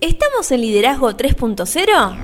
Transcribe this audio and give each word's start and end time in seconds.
¿Estamos 0.00 0.50
en 0.50 0.62
Liderazgo 0.62 1.10
3.0? 1.10 2.16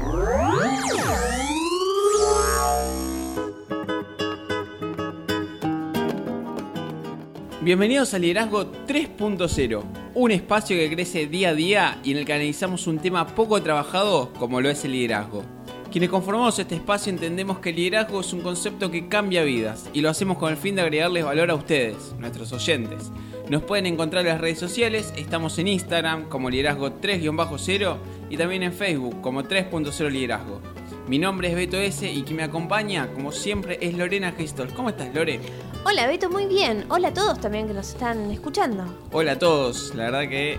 Bienvenidos 7.61 8.15
a 8.15 8.19
Liderazgo 8.19 8.73
3.0, 8.87 9.83
un 10.15 10.31
espacio 10.31 10.75
que 10.79 10.91
crece 10.91 11.27
día 11.27 11.51
a 11.51 11.55
día 11.55 12.01
y 12.03 12.13
en 12.13 12.17
el 12.17 12.25
que 12.25 12.33
analizamos 12.33 12.87
un 12.87 12.99
tema 12.99 13.27
poco 13.27 13.61
trabajado 13.63 14.33
como 14.39 14.63
lo 14.63 14.71
es 14.71 14.83
el 14.87 14.93
liderazgo. 14.93 15.56
Quienes 15.97 16.11
conformamos 16.11 16.59
este 16.59 16.75
espacio 16.75 17.11
entendemos 17.11 17.59
que 17.59 17.71
el 17.71 17.77
liderazgo 17.77 18.21
es 18.21 18.31
un 18.35 18.43
concepto 18.43 18.91
que 18.91 19.09
cambia 19.09 19.45
vidas 19.45 19.89
y 19.95 20.03
lo 20.03 20.11
hacemos 20.11 20.37
con 20.37 20.53
el 20.53 20.59
fin 20.59 20.75
de 20.75 20.83
agregarles 20.83 21.25
valor 21.25 21.51
a 21.51 21.55
ustedes, 21.55 22.15
nuestros 22.19 22.53
oyentes. 22.53 23.11
Nos 23.49 23.63
pueden 23.63 23.87
encontrar 23.87 24.27
en 24.27 24.33
las 24.33 24.41
redes 24.43 24.59
sociales, 24.59 25.15
estamos 25.17 25.59
en 25.59 25.69
Instagram 25.69 26.29
como 26.29 26.51
liderazgo 26.51 27.01
3-0 27.01 27.97
y 28.29 28.37
también 28.37 28.63
en 28.63 28.75
Facebook 28.75 29.23
como 29.23 29.43
3.0 29.45 30.11
liderazgo. 30.11 30.61
Mi 31.09 31.19
nombre 31.19 31.49
es 31.49 31.55
Beto 31.55 31.79
S 31.79 32.07
y 32.07 32.25
quien 32.25 32.37
me 32.37 32.43
acompaña, 32.43 33.11
como 33.15 33.33
siempre, 33.33 33.79
es 33.81 33.97
Lorena 33.97 34.33
Gistol. 34.33 34.69
¿Cómo 34.75 34.91
estás, 34.91 35.15
Lore? 35.15 35.41
Hola 35.87 36.07
Beto, 36.07 36.29
muy 36.29 36.45
bien. 36.45 36.85
Hola 36.91 37.09
a 37.09 37.15
todos 37.15 37.41
también 37.41 37.69
que 37.69 37.73
nos 37.73 37.89
están 37.89 38.31
escuchando. 38.31 38.85
Hola 39.13 39.33
a 39.33 39.39
todos, 39.39 39.95
la 39.95 40.11
verdad 40.11 40.29
que 40.29 40.59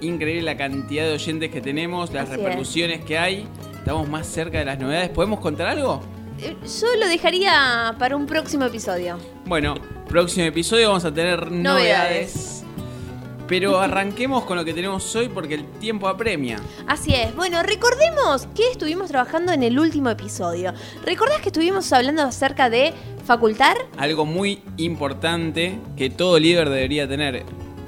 increíble 0.00 0.42
la 0.42 0.56
cantidad 0.56 1.04
de 1.04 1.14
oyentes 1.14 1.50
que 1.50 1.60
tenemos, 1.60 2.12
las 2.12 2.30
Así 2.30 2.34
es. 2.34 2.38
repercusiones 2.38 3.04
que 3.04 3.18
hay. 3.18 3.48
Estamos 3.88 4.06
más 4.06 4.26
cerca 4.26 4.58
de 4.58 4.66
las 4.66 4.78
novedades. 4.78 5.08
¿Podemos 5.08 5.40
contar 5.40 5.68
algo? 5.68 6.02
Eh, 6.38 6.54
Yo 6.62 6.88
lo 7.00 7.08
dejaría 7.08 7.96
para 7.98 8.16
un 8.16 8.26
próximo 8.26 8.66
episodio. 8.66 9.16
Bueno, 9.46 9.76
próximo 10.06 10.44
episodio 10.44 10.88
vamos 10.88 11.06
a 11.06 11.14
tener 11.14 11.50
novedades. 11.50 11.64
Novedades. 11.64 12.64
Pero 13.46 13.80
arranquemos 13.80 14.44
con 14.44 14.58
lo 14.58 14.64
que 14.66 14.74
tenemos 14.74 15.16
hoy 15.16 15.30
porque 15.30 15.54
el 15.54 15.64
tiempo 15.78 16.06
apremia. 16.06 16.58
Así 16.86 17.14
es. 17.14 17.34
Bueno, 17.34 17.62
recordemos 17.62 18.46
que 18.54 18.70
estuvimos 18.70 19.08
trabajando 19.08 19.52
en 19.52 19.62
el 19.62 19.78
último 19.78 20.10
episodio. 20.10 20.74
¿Recordás 21.06 21.40
que 21.40 21.48
estuvimos 21.48 21.90
hablando 21.90 22.24
acerca 22.24 22.68
de 22.68 22.92
facultar? 23.24 23.78
Algo 23.96 24.26
muy 24.26 24.60
importante 24.76 25.78
que 25.96 26.10
todo 26.10 26.38
líder 26.38 26.68
debería 26.68 27.08
tener. 27.08 27.42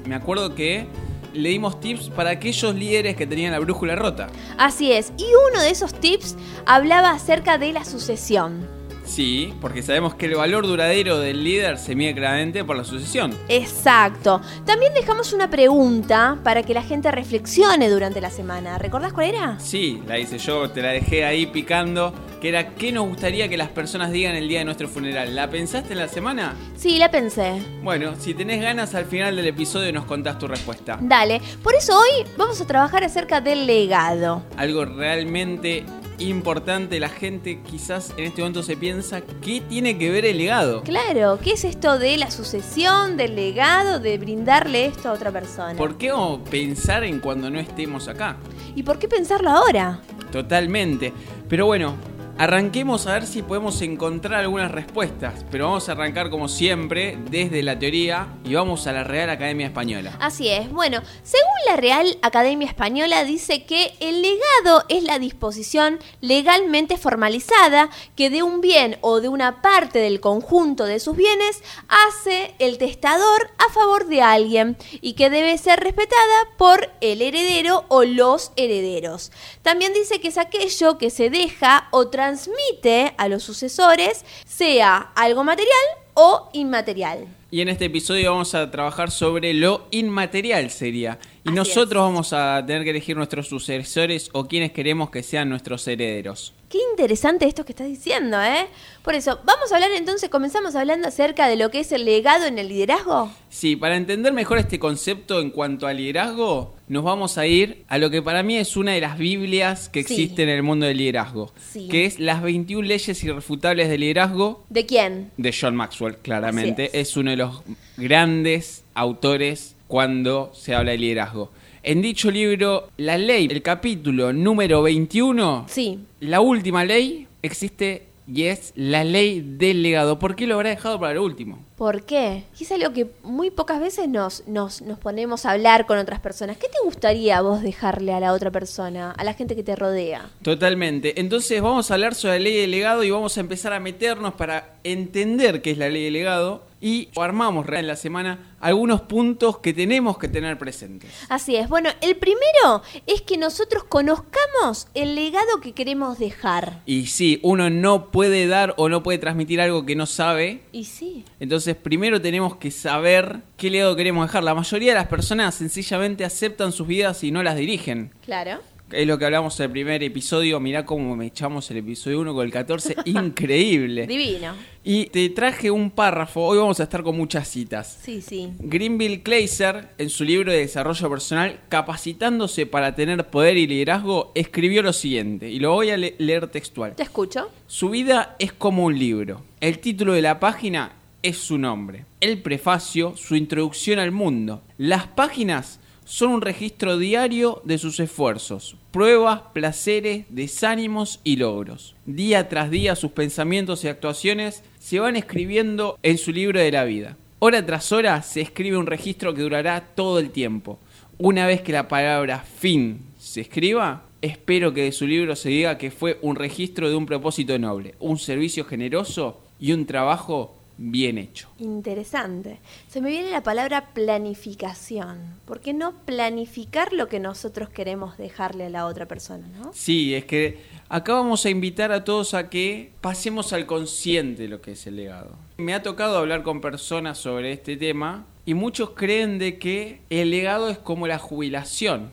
Me 0.07 0.15
acuerdo 0.15 0.55
que 0.55 0.87
le 1.33 1.49
dimos 1.49 1.79
tips 1.79 2.09
para 2.09 2.31
aquellos 2.31 2.75
líderes 2.75 3.15
que 3.15 3.27
tenían 3.27 3.51
la 3.51 3.59
brújula 3.59 3.95
rota. 3.95 4.27
Así 4.57 4.91
es. 4.91 5.13
Y 5.17 5.25
uno 5.51 5.61
de 5.61 5.69
esos 5.69 5.93
tips 5.93 6.35
hablaba 6.65 7.11
acerca 7.11 7.57
de 7.57 7.73
la 7.73 7.85
sucesión. 7.85 8.80
Sí, 9.11 9.53
porque 9.59 9.83
sabemos 9.83 10.15
que 10.15 10.27
el 10.27 10.35
valor 10.35 10.65
duradero 10.65 11.19
del 11.19 11.43
líder 11.43 11.77
se 11.77 11.95
mide 11.95 12.15
claramente 12.15 12.63
por 12.63 12.77
la 12.77 12.85
sucesión. 12.85 13.37
Exacto. 13.49 14.39
También 14.65 14.93
dejamos 14.93 15.33
una 15.33 15.49
pregunta 15.49 16.39
para 16.45 16.63
que 16.63 16.73
la 16.73 16.81
gente 16.81 17.11
reflexione 17.11 17.89
durante 17.89 18.21
la 18.21 18.29
semana. 18.29 18.77
¿Recordás 18.77 19.11
cuál 19.11 19.27
era? 19.27 19.59
Sí, 19.59 20.01
la 20.07 20.17
hice 20.17 20.37
yo, 20.37 20.69
te 20.69 20.81
la 20.81 20.91
dejé 20.91 21.25
ahí 21.25 21.45
picando, 21.45 22.13
que 22.39 22.47
era 22.47 22.69
qué 22.69 22.93
nos 22.93 23.05
gustaría 23.09 23.49
que 23.49 23.57
las 23.57 23.67
personas 23.67 24.13
digan 24.13 24.33
el 24.33 24.47
día 24.47 24.59
de 24.59 24.65
nuestro 24.65 24.87
funeral. 24.87 25.35
¿La 25.35 25.49
pensaste 25.49 25.91
en 25.91 25.99
la 25.99 26.07
semana? 26.07 26.55
Sí, 26.77 26.97
la 26.97 27.11
pensé. 27.11 27.61
Bueno, 27.83 28.13
si 28.17 28.33
tenés 28.33 28.61
ganas 28.61 28.95
al 28.95 29.03
final 29.03 29.35
del 29.35 29.47
episodio 29.47 29.91
nos 29.91 30.05
contás 30.05 30.39
tu 30.39 30.47
respuesta. 30.47 30.97
Dale. 31.01 31.41
Por 31.61 31.75
eso 31.75 31.99
hoy 31.99 32.25
vamos 32.37 32.61
a 32.61 32.65
trabajar 32.65 33.03
acerca 33.03 33.41
del 33.41 33.67
legado. 33.67 34.43
Algo 34.55 34.85
realmente 34.85 35.83
importante, 36.29 36.99
la 36.99 37.09
gente 37.09 37.61
quizás 37.61 38.13
en 38.17 38.25
este 38.25 38.41
momento 38.41 38.63
se 38.63 38.77
piensa, 38.77 39.21
¿qué 39.21 39.61
tiene 39.61 39.97
que 39.97 40.11
ver 40.11 40.25
el 40.25 40.37
legado? 40.37 40.83
Claro, 40.83 41.39
¿qué 41.43 41.53
es 41.53 41.63
esto 41.63 41.97
de 41.97 42.17
la 42.17 42.31
sucesión, 42.31 43.17
del 43.17 43.35
legado, 43.35 43.99
de 43.99 44.17
brindarle 44.17 44.85
esto 44.85 45.09
a 45.09 45.13
otra 45.13 45.31
persona? 45.31 45.75
¿Por 45.75 45.97
qué 45.97 46.11
pensar 46.49 47.03
en 47.03 47.19
cuando 47.19 47.49
no 47.49 47.59
estemos 47.59 48.07
acá? 48.07 48.37
¿Y 48.75 48.83
por 48.83 48.99
qué 48.99 49.07
pensarlo 49.07 49.49
ahora? 49.49 50.01
Totalmente. 50.31 51.13
Pero 51.49 51.65
bueno, 51.65 51.95
arranquemos 52.37 53.07
a 53.07 53.13
ver 53.13 53.27
si 53.27 53.41
podemos 53.41 53.81
encontrar 53.81 54.41
algunas 54.41 54.71
respuestas. 54.71 55.45
Pero 55.51 55.65
vamos 55.65 55.87
a 55.89 55.93
arrancar 55.93 56.29
como 56.29 56.47
siempre 56.47 57.17
desde 57.29 57.63
la 57.63 57.77
teoría 57.77 58.27
y 58.43 58.55
vamos 58.55 58.87
a 58.87 58.91
la 58.91 59.03
Real 59.03 59.29
Academia 59.29 59.67
Española. 59.67 60.17
Así 60.19 60.49
es. 60.49 60.71
Bueno, 60.71 61.01
según 61.23 61.51
la 61.67 61.75
Real 61.75 62.17
Academia 62.21 62.67
Española 62.67 63.23
dice 63.23 63.65
que 63.65 63.93
el 63.99 64.21
legado 64.21 64.85
es 64.89 65.03
la 65.03 65.19
disposición 65.19 65.99
legalmente 66.21 66.97
formalizada 66.97 67.89
que 68.15 68.29
de 68.29 68.43
un 68.43 68.61
bien 68.61 68.97
o 69.01 69.21
de 69.21 69.29
una 69.29 69.61
parte 69.61 69.99
del 69.99 70.19
conjunto 70.19 70.85
de 70.85 70.99
sus 70.99 71.15
bienes 71.15 71.61
hace 71.87 72.55
el 72.59 72.77
testador 72.77 73.51
a 73.57 73.71
favor 73.71 74.07
de 74.07 74.21
alguien 74.21 74.77
y 75.01 75.13
que 75.13 75.29
debe 75.29 75.57
ser 75.57 75.79
respetada 75.79 76.47
por 76.57 76.91
el 77.01 77.21
heredero 77.21 77.85
o 77.87 78.03
los 78.03 78.51
herederos. 78.55 79.31
También 79.61 79.93
dice 79.93 80.19
que 80.19 80.29
es 80.29 80.37
aquello 80.37 80.97
que 80.97 81.09
se 81.09 81.29
deja 81.29 81.87
o 81.91 82.07
transmite 82.21 83.15
a 83.17 83.27
los 83.27 83.41
sucesores, 83.41 84.23
sea 84.45 85.11
algo 85.15 85.43
material 85.43 85.73
o 86.13 86.49
inmaterial. 86.53 87.25
Y 87.49 87.61
en 87.61 87.69
este 87.69 87.85
episodio 87.85 88.31
vamos 88.31 88.53
a 88.53 88.69
trabajar 88.69 89.09
sobre 89.09 89.55
lo 89.55 89.87
inmaterial 89.89 90.69
sería. 90.69 91.17
Y 91.43 91.49
Así 91.49 91.55
nosotros 91.55 92.03
vamos 92.03 92.31
a 92.31 92.63
tener 92.63 92.83
que 92.83 92.91
elegir 92.91 93.17
nuestros 93.17 93.47
sucesores 93.47 94.29
o 94.33 94.45
quienes 94.45 94.71
queremos 94.71 95.09
que 95.09 95.23
sean 95.23 95.49
nuestros 95.49 95.87
herederos. 95.87 96.53
Qué 96.71 96.77
interesante 96.91 97.45
esto 97.47 97.65
que 97.65 97.73
estás 97.73 97.87
diciendo, 97.87 98.41
¿eh? 98.41 98.65
Por 99.03 99.13
eso, 99.13 99.39
vamos 99.43 99.71
a 99.71 99.75
hablar 99.75 99.91
entonces, 99.91 100.29
comenzamos 100.29 100.73
hablando 100.75 101.09
acerca 101.09 101.49
de 101.49 101.57
lo 101.57 101.69
que 101.69 101.81
es 101.81 101.91
el 101.91 102.05
legado 102.05 102.45
en 102.45 102.57
el 102.59 102.69
liderazgo. 102.69 103.29
Sí, 103.49 103.75
para 103.75 103.97
entender 103.97 104.31
mejor 104.31 104.57
este 104.57 104.79
concepto 104.79 105.41
en 105.41 105.49
cuanto 105.49 105.85
al 105.85 105.97
liderazgo, 105.97 106.73
nos 106.87 107.03
vamos 107.03 107.37
a 107.37 107.45
ir 107.45 107.83
a 107.89 107.97
lo 107.97 108.09
que 108.09 108.21
para 108.21 108.41
mí 108.41 108.55
es 108.55 108.77
una 108.77 108.93
de 108.93 109.01
las 109.01 109.17
Biblias 109.17 109.89
que 109.89 110.03
Sí. 110.03 110.13
existe 110.13 110.43
en 110.43 110.49
el 110.49 110.63
mundo 110.63 110.85
del 110.85 110.97
liderazgo, 110.99 111.51
Sí. 111.73 111.89
que 111.89 112.05
es 112.05 112.19
las 112.19 112.41
21 112.41 112.87
leyes 112.87 113.21
irrefutables 113.21 113.89
del 113.89 113.99
liderazgo 113.99 114.63
¿De 114.69 114.85
quién? 114.85 115.29
de 115.35 115.53
John 115.59 115.75
Maxwell, 115.75 116.15
claramente. 116.19 116.89
Es. 116.97 117.17
uno 117.17 117.31
de 117.31 117.37
los 117.37 117.63
grandes 117.97 118.85
autores 118.93 119.75
cuando 119.89 120.51
se 120.55 120.73
habla 120.73 120.91
de 120.91 120.99
liderazgo. 120.99 121.51
En 121.83 122.01
dicho 122.01 122.29
libro, 122.29 122.89
la 122.97 123.17
ley, 123.17 123.47
el 123.49 123.61
capítulo 123.63 124.33
número 124.33 124.83
21, 124.83 125.65
Sí. 125.67 125.99
la 126.19 126.39
última 126.41 126.85
ley 126.85 127.27
existe 127.41 128.07
y 128.27 128.43
es 128.43 128.71
la 128.75 129.03
ley 129.03 129.41
del 129.41 129.81
legado. 129.81 130.19
¿Por 130.19 130.35
qué 130.35 130.45
lo 130.47 130.55
habrá 130.55 130.69
dejado 130.69 130.99
para 130.99 131.15
lo 131.15 131.23
último? 131.23 131.59
¿Por 131.75 132.03
qué? 132.03 132.43
Y 132.59 132.63
es 132.63 132.71
algo 132.71 132.93
que 132.93 133.07
muy 133.23 133.49
pocas 133.49 133.79
veces 133.81 134.07
nos, 134.07 134.47
nos, 134.47 134.83
nos 134.83 134.99
ponemos 134.99 135.45
a 135.47 135.51
hablar 135.51 135.87
con 135.87 135.97
otras 135.97 136.19
personas. 136.19 136.57
¿Qué 136.57 136.67
te 136.67 136.77
gustaría 136.83 137.41
vos 137.41 137.63
dejarle 137.63 138.13
a 138.13 138.19
la 138.19 138.33
otra 138.33 138.51
persona, 138.51 139.11
a 139.11 139.23
la 139.23 139.33
gente 139.33 139.55
que 139.55 139.63
te 139.63 139.75
rodea? 139.75 140.29
Totalmente. 140.43 141.19
Entonces 141.19 141.59
vamos 141.61 141.89
a 141.89 141.95
hablar 141.95 142.13
sobre 142.13 142.35
la 142.35 142.43
ley 142.43 142.57
del 142.61 142.69
legado 142.71 143.03
y 143.03 143.09
vamos 143.09 143.35
a 143.35 143.39
empezar 143.39 143.73
a 143.73 143.79
meternos 143.79 144.35
para 144.35 144.75
entender 144.83 145.61
qué 145.61 145.71
es 145.71 145.77
la 145.77 145.89
ley 145.89 146.05
del 146.05 146.13
legado 146.13 146.71
y 146.81 147.09
armamos 147.15 147.67
en 147.69 147.87
la 147.87 147.95
semana 147.95 148.55
algunos 148.59 149.01
puntos 149.01 149.59
que 149.59 149.73
tenemos 149.73 150.17
que 150.17 150.27
tener 150.27 150.57
presentes. 150.57 151.11
Así 151.29 151.55
es. 151.55 151.69
Bueno, 151.69 151.89
el 152.01 152.15
primero 152.15 152.81
es 153.05 153.21
que 153.21 153.37
nosotros 153.37 153.83
conozcamos 153.83 154.87
el 154.93 155.15
legado 155.15 155.61
que 155.61 155.73
queremos 155.73 156.19
dejar. 156.19 156.81
Y 156.85 157.07
sí, 157.07 157.39
uno 157.43 157.69
no 157.69 158.11
puede 158.11 158.47
dar 158.47 158.73
o 158.77 158.89
no 158.89 159.03
puede 159.03 159.19
transmitir 159.19 159.61
algo 159.61 159.85
que 159.85 159.95
no 159.95 160.05
sabe. 160.05 160.63
Y 160.71 160.85
sí. 160.85 161.23
Entonces 161.39 161.75
primero 161.75 162.19
tenemos 162.19 162.55
que 162.57 162.71
saber 162.71 163.41
qué 163.57 163.69
legado 163.69 163.95
queremos 163.95 164.27
dejar. 164.27 164.43
La 164.43 164.55
mayoría 164.55 164.93
de 164.93 164.99
las 164.99 165.07
personas 165.07 165.55
sencillamente 165.55 166.25
aceptan 166.25 166.71
sus 166.71 166.87
vidas 166.87 167.23
y 167.23 167.31
no 167.31 167.43
las 167.43 167.55
dirigen. 167.55 168.11
Claro. 168.25 168.59
Es 168.91 169.07
lo 169.07 169.17
que 169.17 169.25
hablamos 169.25 169.59
en 169.59 169.65
el 169.67 169.71
primer 169.71 170.03
episodio. 170.03 170.59
Mirá 170.59 170.85
cómo 170.85 171.15
me 171.15 171.27
echamos 171.27 171.69
el 171.71 171.77
episodio 171.77 172.19
1 172.21 172.33
con 172.33 172.45
el 172.45 172.51
14. 172.51 172.95
Increíble. 173.05 174.05
Divino. 174.05 174.53
Y 174.83 175.05
te 175.05 175.29
traje 175.29 175.71
un 175.71 175.91
párrafo. 175.91 176.41
Hoy 176.41 176.57
vamos 176.57 176.79
a 176.79 176.83
estar 176.83 177.01
con 177.03 177.15
muchas 177.15 177.47
citas. 177.47 177.99
Sí, 178.03 178.21
sí. 178.21 178.49
Greenville 178.59 179.21
Kleiser, 179.23 179.89
en 179.97 180.09
su 180.09 180.23
libro 180.23 180.51
de 180.51 180.57
desarrollo 180.59 181.09
personal, 181.09 181.59
capacitándose 181.69 182.65
para 182.65 182.95
tener 182.95 183.27
poder 183.27 183.57
y 183.57 183.67
liderazgo, 183.67 184.31
escribió 184.35 184.81
lo 184.81 184.93
siguiente, 184.93 185.49
y 185.49 185.59
lo 185.59 185.71
voy 185.73 185.91
a 185.91 185.97
le- 185.97 186.15
leer 186.17 186.47
textual. 186.47 186.95
Te 186.95 187.03
escucho. 187.03 187.49
Su 187.67 187.89
vida 187.89 188.35
es 188.39 188.53
como 188.53 188.85
un 188.85 188.97
libro. 188.97 189.43
El 189.59 189.79
título 189.79 190.13
de 190.13 190.21
la 190.23 190.39
página 190.39 190.93
es 191.21 191.37
su 191.37 191.57
nombre. 191.57 192.05
El 192.19 192.41
prefacio, 192.41 193.13
su 193.15 193.35
introducción 193.35 193.99
al 193.99 194.11
mundo. 194.11 194.63
Las 194.77 195.05
páginas 195.07 195.79
son 196.11 196.31
un 196.31 196.41
registro 196.41 196.97
diario 196.97 197.61
de 197.63 197.77
sus 197.77 198.01
esfuerzos, 198.01 198.75
pruebas, 198.91 199.43
placeres, 199.53 200.25
desánimos 200.27 201.21
y 201.23 201.37
logros. 201.37 201.95
Día 202.05 202.49
tras 202.49 202.69
día 202.69 202.97
sus 202.97 203.11
pensamientos 203.11 203.85
y 203.85 203.87
actuaciones 203.87 204.61
se 204.77 204.99
van 204.99 205.15
escribiendo 205.15 205.97
en 206.03 206.17
su 206.17 206.33
libro 206.33 206.59
de 206.59 206.69
la 206.69 206.83
vida. 206.83 207.15
Hora 207.39 207.65
tras 207.65 207.93
hora 207.93 208.21
se 208.23 208.41
escribe 208.41 208.75
un 208.75 208.87
registro 208.87 209.33
que 209.33 209.41
durará 209.41 209.79
todo 209.95 210.19
el 210.19 210.31
tiempo. 210.31 210.79
Una 211.17 211.47
vez 211.47 211.61
que 211.61 211.71
la 211.71 211.87
palabra 211.87 212.39
fin 212.39 212.99
se 213.17 213.39
escriba, 213.39 214.03
espero 214.21 214.73
que 214.73 214.83
de 214.83 214.91
su 214.91 215.07
libro 215.07 215.37
se 215.37 215.47
diga 215.47 215.77
que 215.77 215.91
fue 215.91 216.19
un 216.21 216.35
registro 216.35 216.89
de 216.89 216.95
un 216.97 217.05
propósito 217.05 217.57
noble, 217.57 217.95
un 218.01 218.19
servicio 218.19 218.65
generoso 218.65 219.39
y 219.61 219.71
un 219.71 219.85
trabajo 219.85 220.57
bien 220.81 221.17
hecho. 221.17 221.47
Interesante. 221.59 222.59
Se 222.89 223.01
me 223.01 223.09
viene 223.09 223.29
la 223.29 223.43
palabra 223.43 223.93
planificación. 223.93 225.19
¿Por 225.45 225.59
qué 225.59 225.73
no 225.73 225.93
planificar 226.05 226.91
lo 226.91 227.07
que 227.07 227.19
nosotros 227.19 227.69
queremos 227.69 228.17
dejarle 228.17 228.65
a 228.65 228.69
la 228.69 228.87
otra 228.87 229.07
persona, 229.07 229.47
no? 229.59 229.71
Sí, 229.73 230.15
es 230.15 230.25
que 230.25 230.59
acá 230.89 231.13
vamos 231.13 231.45
a 231.45 231.49
invitar 231.49 231.91
a 231.91 232.03
todos 232.03 232.33
a 232.33 232.49
que 232.49 232.91
pasemos 233.01 233.53
al 233.53 233.65
consciente 233.65 234.47
lo 234.47 234.61
que 234.61 234.71
es 234.71 234.87
el 234.87 234.95
legado. 234.95 235.35
Me 235.57 235.73
ha 235.73 235.83
tocado 235.83 236.17
hablar 236.17 236.41
con 236.41 236.61
personas 236.61 237.19
sobre 237.19 237.51
este 237.51 237.77
tema 237.77 238.25
y 238.45 238.55
muchos 238.55 238.91
creen 238.91 239.37
de 239.37 239.59
que 239.59 240.01
el 240.09 240.31
legado 240.31 240.69
es 240.69 240.79
como 240.79 241.07
la 241.07 241.19
jubilación. 241.19 242.09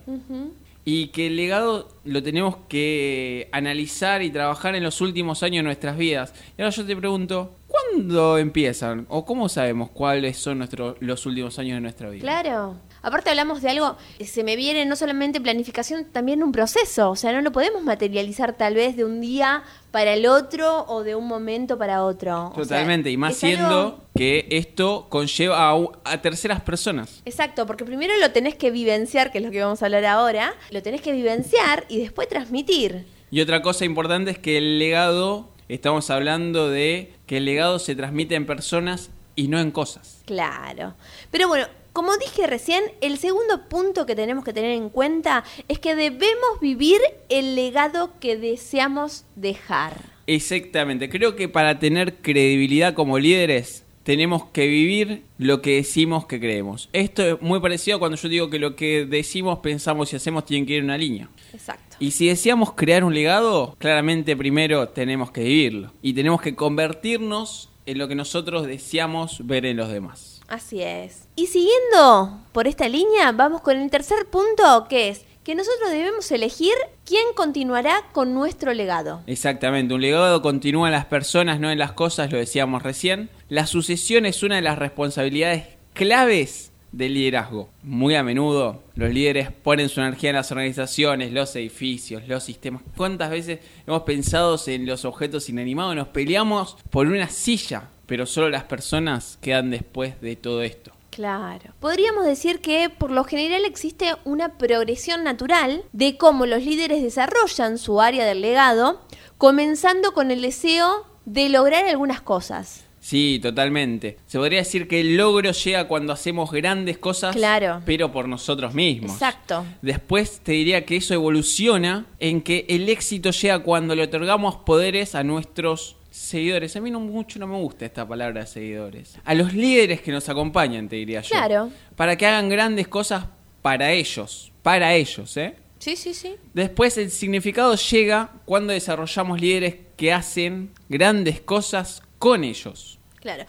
Y 0.91 1.09
que 1.09 1.27
el 1.27 1.37
legado 1.37 1.87
lo 2.07 2.23
tenemos 2.23 2.57
que 2.67 3.51
analizar 3.53 4.23
y 4.23 4.31
trabajar 4.31 4.75
en 4.75 4.83
los 4.83 5.03
últimos 5.03 5.43
años 5.43 5.59
de 5.59 5.65
nuestras 5.65 5.99
vidas. 5.99 6.33
Y 6.57 6.63
ahora 6.63 6.75
yo 6.75 6.87
te 6.87 6.97
pregunto, 6.97 7.57
¿cuándo 7.67 8.39
empiezan? 8.39 9.05
¿O 9.11 9.27
cómo 9.27 9.51
sabemos 9.51 9.91
cuáles 9.91 10.39
son 10.39 10.57
nuestros, 10.57 10.97
los 11.01 11.27
últimos 11.27 11.59
años 11.59 11.75
de 11.75 11.83
nuestra 11.83 12.09
vida? 12.09 12.23
Claro. 12.23 12.77
Aparte 13.03 13.31
hablamos 13.31 13.63
de 13.63 13.71
algo, 13.71 13.97
se 14.25 14.43
me 14.45 14.57
viene 14.57 14.85
no 14.87 14.97
solamente 14.97 15.41
planificación, 15.41 16.05
también 16.07 16.43
un 16.43 16.53
proceso. 16.53 17.11
O 17.11 17.17
sea, 17.17 17.33
no 17.33 17.41
lo 17.41 17.53
podemos 17.53 17.83
materializar 17.83 18.55
tal 18.57 18.75
vez 18.75 18.97
de 18.97 19.05
un 19.05 19.21
día 19.21 19.63
para 19.91 20.13
el 20.15 20.27
otro 20.27 20.85
o 20.89 21.03
de 21.05 21.15
un 21.15 21.27
momento 21.27 21.79
para 21.79 22.05
otro. 22.05 22.49
O 22.49 22.55
sea, 22.55 22.63
Totalmente, 22.65 23.11
y 23.11 23.17
más 23.17 23.43
algo- 23.43 23.57
siendo 23.57 24.05
que 24.17 24.47
esto 24.51 25.07
conlleva 25.09 25.71
a, 25.71 25.77
a 26.05 26.21
terceras 26.23 26.61
personas. 26.61 27.23
Exacto, 27.25 27.67
porque 27.67 27.85
primero 27.85 28.13
lo 28.21 28.33
tenés 28.33 28.55
que 28.57 28.71
vivenciar, 28.71 29.31
que 29.31 29.39
es 29.39 29.45
lo 29.45 29.51
que 29.51 29.63
vamos 29.63 29.81
a 29.83 29.87
hablar 29.87 30.05
ahora, 30.05 30.55
lo 30.71 30.83
tenés 30.83 31.01
que 31.01 31.13
vivenciar 31.13 31.85
y 31.89 31.99
después 32.01 32.29
transmitir. 32.29 33.07
Y 33.31 33.41
otra 33.41 33.63
cosa 33.63 33.85
importante 33.85 34.31
es 34.33 34.39
que 34.39 34.59
el 34.59 34.79
legado, 34.79 35.51
estamos 35.69 36.11
hablando 36.11 36.69
de 36.69 37.13
que 37.27 37.37
el 37.37 37.45
legado 37.45 37.79
se 37.79 37.95
transmite 37.95 38.35
en 38.35 38.47
personas 38.47 39.11
y 39.37 39.49
no 39.49 39.61
en 39.61 39.71
cosas. 39.71 40.23
Claro. 40.27 40.95
Pero 41.31 41.47
bueno, 41.47 41.67
como 41.99 42.17
dije 42.17 42.47
recién, 42.47 42.85
el 43.01 43.19
segundo 43.19 43.69
punto 43.69 44.07
que 44.07 44.15
tenemos 44.15 44.45
que 44.45 44.53
tener 44.53 44.71
en 44.71 44.89
cuenta 44.89 45.43
es 45.67 45.81
que 45.81 45.97
debemos 45.97 46.61
vivir 46.61 47.01
el 47.29 47.57
legado 47.57 48.13
que 48.21 48.37
deseamos 48.37 49.25
dejar. 49.35 49.95
Exactamente, 50.29 51.09
creo 51.09 51.35
que 51.35 51.49
para 51.49 51.81
tener 51.81 52.15
credibilidad 52.23 52.95
como 52.95 53.19
líderes 53.19 53.85
tenemos 54.05 54.45
que 54.45 54.69
vivir 54.69 55.25
lo 55.39 55.61
que 55.61 55.75
decimos 55.75 56.25
que 56.27 56.39
creemos. 56.39 56.89
Esto 56.93 57.27
es 57.27 57.43
muy 57.43 57.59
parecido 57.59 57.97
a 57.97 57.99
cuando 57.99 58.17
yo 58.17 58.29
digo 58.29 58.49
que 58.49 58.61
lo 58.61 58.77
que 58.77 59.05
decimos, 59.05 59.59
pensamos 59.59 60.13
y 60.13 60.17
hacemos 60.17 60.45
tienen 60.45 60.67
que 60.67 60.75
ir 60.75 60.79
en 60.79 60.85
una 60.85 60.99
línea. 60.99 61.29
Exacto. 61.53 61.97
Y 61.99 62.13
si 62.13 62.29
deseamos 62.29 62.75
crear 62.75 63.03
un 63.03 63.13
legado, 63.13 63.75
claramente 63.77 64.37
primero 64.37 64.91
tenemos 64.91 65.33
que 65.33 65.43
vivirlo. 65.43 65.93
Y 66.01 66.13
tenemos 66.13 66.41
que 66.43 66.55
convertirnos 66.55 67.71
en 67.87 67.99
lo 67.99 68.07
que 68.07 68.15
nosotros 68.15 68.69
deseamos 68.69 69.45
ver 69.49 69.67
en 69.67 69.77
los 69.77 69.91
demás. 69.91 70.38
Así 70.49 70.83
es. 70.83 71.29
Y 71.37 71.47
siguiendo 71.47 72.41
por 72.53 72.67
esta 72.67 72.89
línea, 72.89 73.33
vamos 73.33 73.61
con 73.61 73.77
el 73.77 73.91
tercer 73.91 74.27
punto, 74.27 74.87
que 74.89 75.11
es 75.11 75.25
que 75.45 75.55
nosotros 75.55 75.91
debemos 75.91 76.31
elegir 76.33 76.75
quién 77.05 77.25
continuará 77.35 78.03
con 78.13 78.35
nuestro 78.35 78.75
legado. 78.75 79.23
Exactamente, 79.27 79.95
un 79.95 80.01
legado 80.01 80.43
continúa 80.43 80.89
en 80.89 80.93
las 80.93 81.07
personas, 81.07 81.61
no 81.61 81.71
en 81.71 81.79
las 81.79 81.93
cosas, 81.93 82.33
lo 82.33 82.39
decíamos 82.39 82.83
recién. 82.83 83.31
La 83.49 83.67
sucesión 83.67 84.27
es 84.27 84.43
una 84.43 84.57
de 84.57 84.63
las 84.63 84.79
responsabilidades 84.79 85.65
claves 85.95 86.73
del 86.93 87.15
liderazgo. 87.15 87.69
Muy 87.83 88.15
a 88.15 88.23
menudo 88.23 88.83
los 88.95 89.11
líderes 89.11 89.51
ponen 89.53 89.89
su 89.89 90.01
energía 90.01 90.31
en 90.31 90.37
las 90.37 90.51
organizaciones, 90.51 91.33
los 91.33 91.55
edificios, 91.57 92.27
los 92.27 92.45
sistemas. 92.45 92.83
¿Cuántas 92.97 93.31
veces 93.31 93.61
hemos 93.87 94.03
pensado 94.03 94.59
en 94.67 94.87
los 94.87 95.05
objetos 95.05 95.49
inanimados? 95.49 95.95
Nos 95.97 96.09
peleamos 96.09 96.77
por 96.91 97.07
una 97.07 97.29
silla, 97.29 97.89
pero 98.09 98.27
solo 98.27 98.49
las 98.51 98.65
personas 98.65 99.39
quedan 99.41 99.71
después 99.71 100.21
de 100.21 100.35
todo 100.35 100.63
esto. 100.63 100.91
Claro. 101.11 101.73
Podríamos 101.81 102.25
decir 102.27 102.61
que 102.61 102.91
por 102.91 103.11
lo 103.11 103.23
general 103.25 103.65
existe 103.65 104.15
una 104.25 104.57
progresión 104.57 105.23
natural 105.25 105.83
de 105.93 106.17
cómo 106.17 106.47
los 106.47 106.65
líderes 106.65 107.03
desarrollan 107.03 107.79
su 107.79 108.01
área 108.01 108.25
del 108.25 108.41
legado, 108.41 109.01
comenzando 109.37 110.13
con 110.13 110.31
el 110.31 110.43
deseo 110.43 111.07
de 111.25 111.49
lograr 111.49 111.85
algunas 111.87 112.21
cosas. 112.21 112.85
Sí, 113.01 113.39
totalmente. 113.43 114.19
Se 114.27 114.39
podría 114.39 114.59
decir 114.59 114.87
que 114.89 115.01
el 115.01 115.17
logro 115.17 115.53
llega 115.53 115.89
cuando 115.89 116.13
hacemos 116.13 116.51
grandes 116.51 116.99
cosas, 116.99 117.35
Claro. 117.35 117.81
pero 117.87 118.13
por 118.13 118.29
nosotros 118.29 118.75
mismos. 118.75 119.13
Exacto. 119.13 119.65
Después 119.83 120.41
te 120.43 120.53
diría 120.53 120.85
que 120.85 120.97
eso 120.97 121.15
evoluciona 121.15 122.07
en 122.19 122.43
que 122.43 122.67
el 122.69 122.89
éxito 122.89 123.31
llega 123.31 123.61
cuando 123.61 123.95
le 123.95 124.03
otorgamos 124.05 124.57
poderes 124.57 125.15
a 125.15 125.23
nuestros 125.25 125.97
seguidores. 126.11 126.75
A 126.77 126.81
mí 126.81 126.91
no 126.91 127.01
mucho 127.01 127.39
no 127.39 127.47
me 127.47 127.57
gusta 127.57 127.85
esta 127.87 128.07
palabra 128.07 128.47
seguidores. 128.47 129.15
A 129.25 129.35
los 129.35 129.53
líderes 129.55 130.01
que 130.01 130.13
nos 130.13 130.29
acompañan, 130.29 130.89
te 130.89 130.97
diría 130.97 131.21
yo. 131.23 131.29
Claro. 131.31 131.71
Para 131.97 132.17
que 132.17 132.27
hagan 132.27 132.49
grandes 132.49 132.89
cosas 132.89 133.27
para 133.63 133.93
ellos. 133.93 134.53
Para 134.63 134.95
ellos, 134.95 135.37
¿eh? 135.37 135.55
Sí, 135.79 135.97
sí, 135.97 136.13
sí. 136.15 136.35
Después 136.55 136.99
el 136.99 137.11
significado 137.11 137.75
llega 137.77 138.33
cuando 138.45 138.73
desarrollamos 138.73 139.41
líderes 139.41 139.77
que 139.97 140.13
hacen 140.13 140.71
grandes 140.89 141.41
cosas 141.41 142.03
con 142.19 142.43
ellos. 142.45 142.99
Claro. 143.21 143.45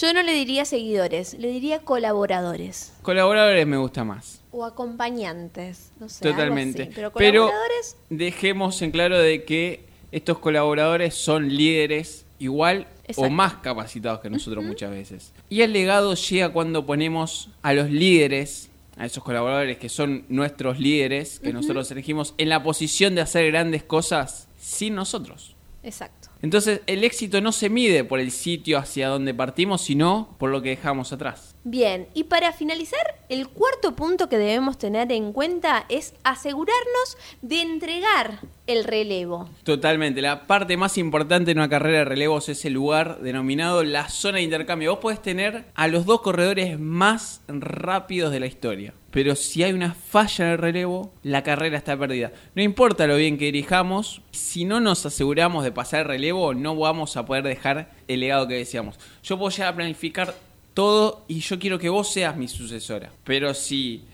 Yo 0.00 0.12
no 0.12 0.22
le 0.22 0.32
diría 0.32 0.64
seguidores, 0.64 1.34
le 1.34 1.48
diría 1.48 1.78
colaboradores 1.78 2.92
Colaboradores 3.02 3.64
me 3.68 3.76
gusta 3.76 4.02
más. 4.02 4.40
o 4.50 4.64
acompañantes, 4.64 5.92
no 6.00 6.08
sé. 6.08 6.26
algo 6.26 6.36
Totalmente. 6.38 6.82
así. 6.84 6.92
Pero 6.94 7.12
Pero 7.12 7.42
colaboradores, 7.42 7.96
dejemos 8.10 8.82
en 8.82 8.90
claro 8.90 9.18
de 9.18 9.44
que 9.44 9.84
estos 10.12 10.38
colaboradores 10.38 11.14
son 11.14 11.48
líderes 11.48 12.24
igual 12.38 12.86
o 13.16 13.30
más 13.30 13.54
capacitados 13.54 14.20
que 14.20 14.30
nosotros 14.30 14.64
muchas 14.64 14.90
veces. 14.90 15.32
Y 15.48 15.62
el 15.62 15.72
legado 15.72 16.14
llega 16.14 16.50
cuando 16.50 16.84
ponemos 16.86 17.50
a 17.62 17.72
los 17.72 17.90
líderes, 17.90 18.68
a 18.96 19.06
esos 19.06 19.22
colaboradores 19.22 19.78
que 19.78 19.88
son 19.88 20.24
nuestros 20.28 20.78
líderes, 20.78 21.40
que 21.40 21.52
nosotros 21.52 21.90
elegimos, 21.90 22.34
en 22.38 22.48
la 22.48 22.62
posición 22.62 23.14
de 23.14 23.20
hacer 23.20 23.46
grandes 23.50 23.82
cosas 23.82 24.48
sin 24.58 24.94
nosotros. 24.94 25.54
exacto. 25.82 26.28
Entonces 26.42 26.80
el 26.86 27.04
éxito 27.04 27.40
no 27.40 27.52
se 27.52 27.70
mide 27.70 28.04
por 28.04 28.20
el 28.20 28.30
sitio 28.30 28.78
hacia 28.78 29.08
donde 29.08 29.34
partimos, 29.34 29.82
sino 29.82 30.36
por 30.38 30.50
lo 30.50 30.62
que 30.62 30.70
dejamos 30.70 31.12
atrás. 31.12 31.56
Bien, 31.64 32.06
y 32.14 32.24
para 32.24 32.52
finalizar, 32.52 33.00
el 33.28 33.48
cuarto 33.48 33.96
punto 33.96 34.28
que 34.28 34.38
debemos 34.38 34.78
tener 34.78 35.10
en 35.10 35.32
cuenta 35.32 35.84
es 35.88 36.14
asegurarnos 36.22 37.18
de 37.42 37.60
entregar 37.60 38.38
el 38.68 38.84
relevo. 38.84 39.48
Totalmente. 39.64 40.22
La 40.22 40.46
parte 40.46 40.76
más 40.76 40.96
importante 40.98 41.50
en 41.50 41.58
una 41.58 41.68
carrera 41.68 41.98
de 41.98 42.04
relevos 42.04 42.48
es 42.48 42.64
el 42.64 42.74
lugar 42.74 43.20
denominado 43.20 43.82
la 43.82 44.08
zona 44.08 44.38
de 44.38 44.44
intercambio. 44.44 44.92
Vos 44.92 45.00
podés 45.00 45.22
tener 45.22 45.64
a 45.74 45.88
los 45.88 46.06
dos 46.06 46.20
corredores 46.20 46.78
más 46.78 47.42
rápidos 47.48 48.30
de 48.30 48.40
la 48.40 48.46
historia. 48.46 48.94
Pero 49.10 49.34
si 49.34 49.62
hay 49.62 49.72
una 49.72 49.94
falla 49.94 50.44
en 50.44 50.50
el 50.52 50.58
relevo, 50.58 51.14
la 51.22 51.42
carrera 51.42 51.78
está 51.78 51.96
perdida. 51.96 52.32
No 52.54 52.62
importa 52.62 53.06
lo 53.06 53.16
bien 53.16 53.38
que 53.38 53.46
dirijamos, 53.46 54.20
si 54.30 54.64
no 54.64 54.78
nos 54.78 55.06
aseguramos 55.06 55.64
de 55.64 55.72
pasar 55.72 56.00
el 56.00 56.08
relevo, 56.08 56.25
no 56.32 56.76
vamos 56.76 57.16
a 57.16 57.24
poder 57.26 57.44
dejar 57.44 57.90
el 58.08 58.20
legado 58.20 58.48
que 58.48 58.54
deseamos. 58.54 58.98
Yo 59.22 59.38
puedo 59.38 59.50
llegar 59.50 59.72
a 59.72 59.76
planificar 59.76 60.34
todo 60.74 61.24
y 61.28 61.40
yo 61.40 61.58
quiero 61.58 61.78
que 61.78 61.88
vos 61.88 62.12
seas 62.12 62.36
mi 62.36 62.48
sucesora. 62.48 63.10
Pero 63.24 63.54
si 63.54 64.04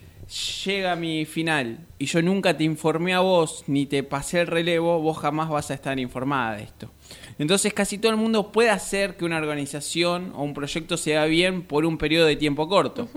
llega 0.64 0.96
mi 0.96 1.24
final 1.24 1.78
y 1.98 2.06
yo 2.06 2.22
nunca 2.22 2.56
te 2.56 2.64
informé 2.64 3.14
a 3.14 3.20
vos 3.20 3.64
ni 3.66 3.86
te 3.86 4.02
pasé 4.02 4.40
el 4.40 4.46
relevo, 4.46 5.00
vos 5.00 5.18
jamás 5.18 5.48
vas 5.48 5.70
a 5.70 5.74
estar 5.74 5.98
informada 5.98 6.56
de 6.56 6.64
esto. 6.64 6.90
Entonces 7.38 7.74
casi 7.74 7.98
todo 7.98 8.12
el 8.12 8.18
mundo 8.18 8.52
puede 8.52 8.70
hacer 8.70 9.16
que 9.16 9.24
una 9.24 9.38
organización 9.38 10.32
o 10.34 10.42
un 10.42 10.54
proyecto 10.54 10.96
se 10.96 11.16
haga 11.16 11.26
bien 11.26 11.62
por 11.62 11.84
un 11.84 11.98
periodo 11.98 12.26
de 12.26 12.36
tiempo 12.36 12.68
corto. 12.68 13.08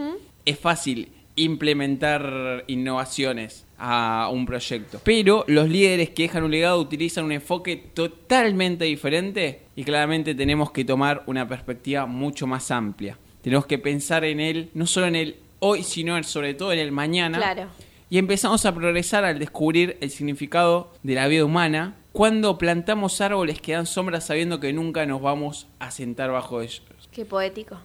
Es 0.46 0.60
fácil 0.60 1.12
implementar 1.36 2.64
innovaciones 2.68 3.66
a 3.78 4.30
un 4.32 4.46
proyecto. 4.46 5.02
Pero 5.04 5.44
los 5.48 5.70
líderes 5.70 6.10
que 6.12 6.24
dejan 6.24 6.44
un 6.44 6.52
legado 6.52 6.80
utilizan 6.80 7.26
un 7.26 7.34
enfoque 7.34 7.76
totalmente 7.94 8.86
diferente 8.86 9.62
y 9.76 9.84
claramente 9.84 10.34
tenemos 10.34 10.72
que 10.72 10.86
tomar 10.86 11.24
una 11.26 11.48
perspectiva 11.48 12.06
mucho 12.06 12.48
más 12.48 12.72
amplia. 12.72 13.18
Tenemos 13.42 13.66
que 13.66 13.78
pensar 13.78 14.24
en 14.24 14.40
él, 14.40 14.70
no 14.74 14.88
solo 14.88 15.08
en 15.08 15.16
el 15.16 15.36
hoy, 15.60 15.84
sino 15.84 16.22
sobre 16.24 16.54
todo 16.54 16.72
en 16.74 16.80
el 16.80 16.92
mañana. 16.92 17.38
Claro. 17.38 17.68
Y 18.10 18.18
empezamos 18.18 18.66
a 18.66 18.74
progresar 18.74 19.26
al 19.26 19.40
descubrir 19.40 19.98
el 20.00 20.10
significado 20.10 20.94
de 21.04 21.16
la 21.16 21.28
vida 21.28 21.44
humana 21.44 21.96
cuando 22.12 22.58
plantamos 22.58 23.20
árboles 23.20 23.60
que 23.60 23.74
dan 23.74 23.86
sombra 23.86 24.22
sabiendo 24.22 24.60
que 24.60 24.72
nunca 24.72 25.06
nos 25.06 25.22
vamos 25.22 25.68
a 25.80 25.92
sentar 25.92 26.32
bajo 26.32 26.62
ellos. 26.62 26.82
Qué 27.12 27.26
poético. 27.26 27.78